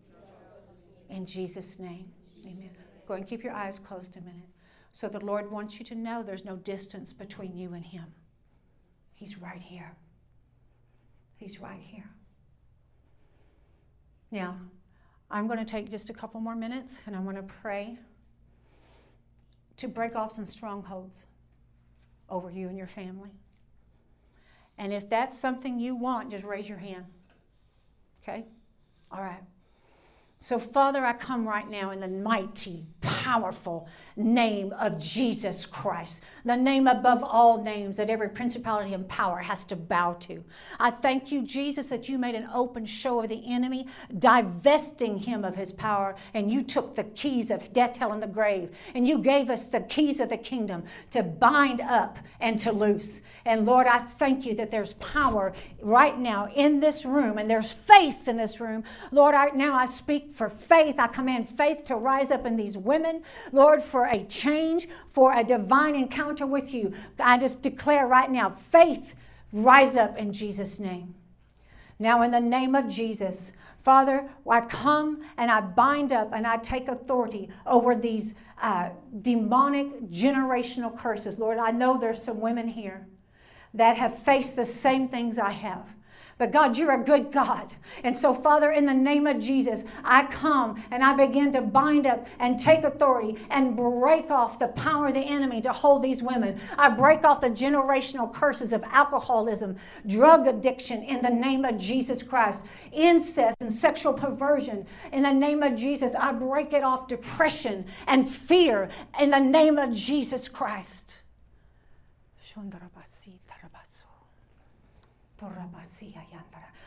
[1.10, 2.12] In Jesus' name,
[2.46, 2.72] amen.
[3.08, 4.50] Go and keep your eyes closed a minute.
[4.92, 8.06] So the Lord wants you to know there's no distance between you and Him.
[9.14, 9.96] He's right here.
[11.38, 12.10] He's right here.
[14.32, 14.58] Now,
[15.32, 17.98] I'm going to take just a couple more minutes and I'm going to pray
[19.78, 21.28] to break off some strongholds
[22.30, 23.32] over you and your family.
[24.78, 27.06] And if that's something you want, just raise your hand.
[28.24, 28.46] Okay?
[29.12, 29.44] All right.
[30.42, 36.56] So, Father, I come right now in the mighty, powerful name of Jesus Christ, the
[36.56, 40.42] name above all names that every principality and power has to bow to.
[40.80, 43.88] I thank you, Jesus, that you made an open show of the enemy,
[44.18, 48.28] divesting him of his power, and you took the keys of death, hell, and the
[48.28, 52.72] grave, and you gave us the keys of the kingdom to bind up and to
[52.72, 53.22] loose.
[53.44, 57.74] And Lord, I thank you that there's power right now in this room, and there's
[57.74, 58.86] faith in this room.
[59.12, 61.00] Lord, right now I speak for faith.
[61.00, 65.44] I command faith to rise up in these women, Lord, for a change, for a
[65.44, 66.94] divine encounter with you.
[67.20, 69.16] I just declare right now faith
[69.52, 71.16] rise up in Jesus' name.
[72.00, 73.52] Now, in the name of Jesus,
[73.84, 78.90] Father, I come and I bind up and I take authority over these uh,
[79.22, 81.40] demonic generational curses.
[81.40, 83.08] Lord, I know there's some women here
[83.74, 85.88] that have faced the same things I have.
[86.40, 87.76] But God, you're a good God.
[88.06, 92.08] And so, Father, in the name of Jesus, I come and I begin to bind
[92.08, 96.24] up and take authority and break off the power of the enemy to hold these
[96.24, 96.58] women.
[96.78, 99.76] I break off the generational curses of alcoholism,
[100.08, 102.64] drug addiction in the name of Jesus Christ,
[102.94, 106.16] incest and sexual perversion in the name of Jesus.
[106.16, 111.18] I break it off depression and fear in the name of Jesus Christ.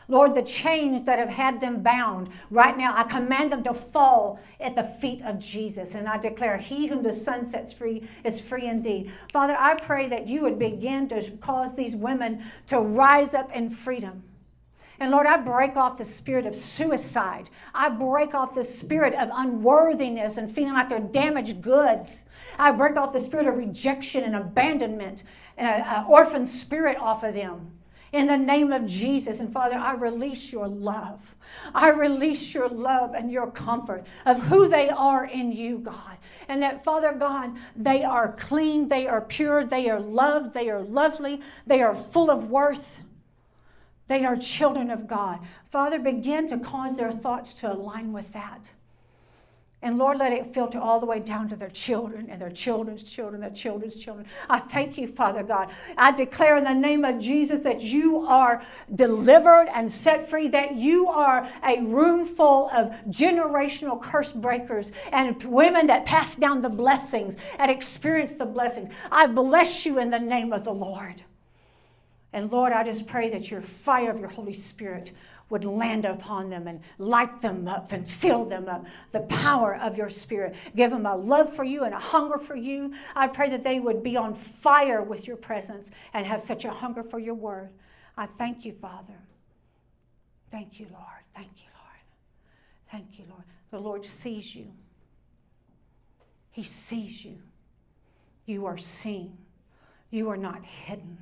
[0.07, 4.39] Lord, the chains that have had them bound, right now, I command them to fall
[4.59, 5.95] at the feet of Jesus.
[5.95, 9.11] And I declare, He whom the Son sets free is free indeed.
[9.31, 13.69] Father, I pray that you would begin to cause these women to rise up in
[13.69, 14.23] freedom.
[14.99, 17.49] And Lord, I break off the spirit of suicide.
[17.73, 22.25] I break off the spirit of unworthiness and feeling like they're damaged goods.
[22.59, 25.23] I break off the spirit of rejection and abandonment
[25.57, 27.71] and an orphan spirit off of them
[28.13, 29.39] in the name of Jesus.
[29.41, 31.19] And Father, I release your love.
[31.73, 36.17] I release your love and your comfort of who they are in you, God.
[36.47, 40.81] And that, Father God, they are clean, they are pure, they are loved, they are
[40.81, 42.99] lovely, they are full of worth.
[44.07, 45.39] They are children of God.
[45.71, 48.71] Father, begin to cause their thoughts to align with that.
[49.83, 53.03] And Lord, let it filter all the way down to their children and their children's
[53.03, 54.25] children, their children's children.
[54.49, 55.71] I thank you, Father God.
[55.97, 58.63] I declare in the name of Jesus that you are
[58.95, 65.43] delivered and set free, that you are a room full of generational curse breakers and
[65.43, 68.89] women that pass down the blessings and experience the blessings.
[69.11, 71.21] I bless you in the name of the Lord.
[72.31, 75.11] And Lord, I just pray that your fire of your Holy Spirit
[75.53, 78.83] would land upon them and light them up and fill them up.
[79.11, 80.55] The power of your spirit.
[80.75, 82.91] Give them a love for you and a hunger for you.
[83.15, 86.71] I pray that they would be on fire with your presence and have such a
[86.71, 87.69] hunger for your word.
[88.17, 89.13] I thank you, Father.
[90.49, 91.23] Thank you, Lord.
[91.35, 92.01] Thank you, Lord.
[92.91, 93.43] Thank you, Lord.
[93.69, 94.73] The Lord sees you.
[96.49, 97.37] He sees you.
[98.47, 99.37] You are seen.
[100.09, 101.19] You are not hidden.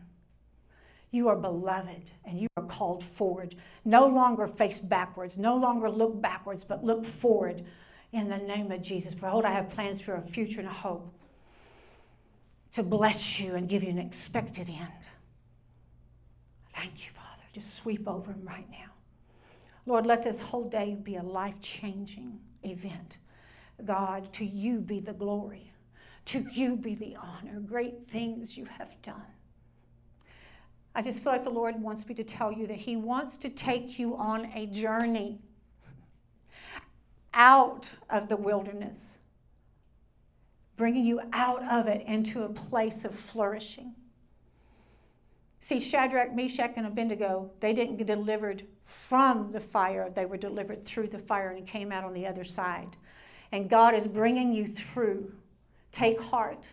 [1.11, 3.55] You are beloved and you are called forward.
[3.83, 7.65] No longer face backwards, no longer look backwards, but look forward
[8.13, 9.13] in the name of Jesus.
[9.13, 11.13] Behold, I have plans for a future and a hope
[12.73, 15.09] to bless you and give you an expected end.
[16.73, 17.43] Thank you, Father.
[17.53, 18.91] Just sweep over him right now.
[19.85, 23.17] Lord, let this whole day be a life changing event.
[23.83, 25.73] God, to you be the glory,
[26.25, 27.59] to you be the honor.
[27.59, 29.25] Great things you have done.
[30.93, 33.49] I just feel like the Lord wants me to tell you that He wants to
[33.49, 35.39] take you on a journey
[37.33, 39.19] out of the wilderness,
[40.75, 43.93] bringing you out of it into a place of flourishing.
[45.61, 50.83] See, Shadrach, Meshach, and Abednego, they didn't get delivered from the fire, they were delivered
[50.85, 52.97] through the fire and came out on the other side.
[53.51, 55.31] And God is bringing you through.
[55.91, 56.69] Take heart.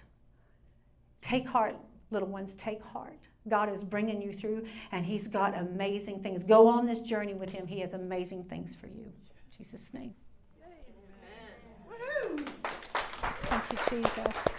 [1.21, 1.77] Take heart,
[2.11, 3.29] little ones, take heart.
[3.47, 6.45] God is bringing you through, and He's got amazing things.
[6.45, 7.66] Go on this journey with Him.
[7.66, 9.05] He has amazing things for you.
[9.05, 10.14] In Jesus' name.
[11.86, 12.45] Amen.
[13.49, 14.58] Thank you, Jesus.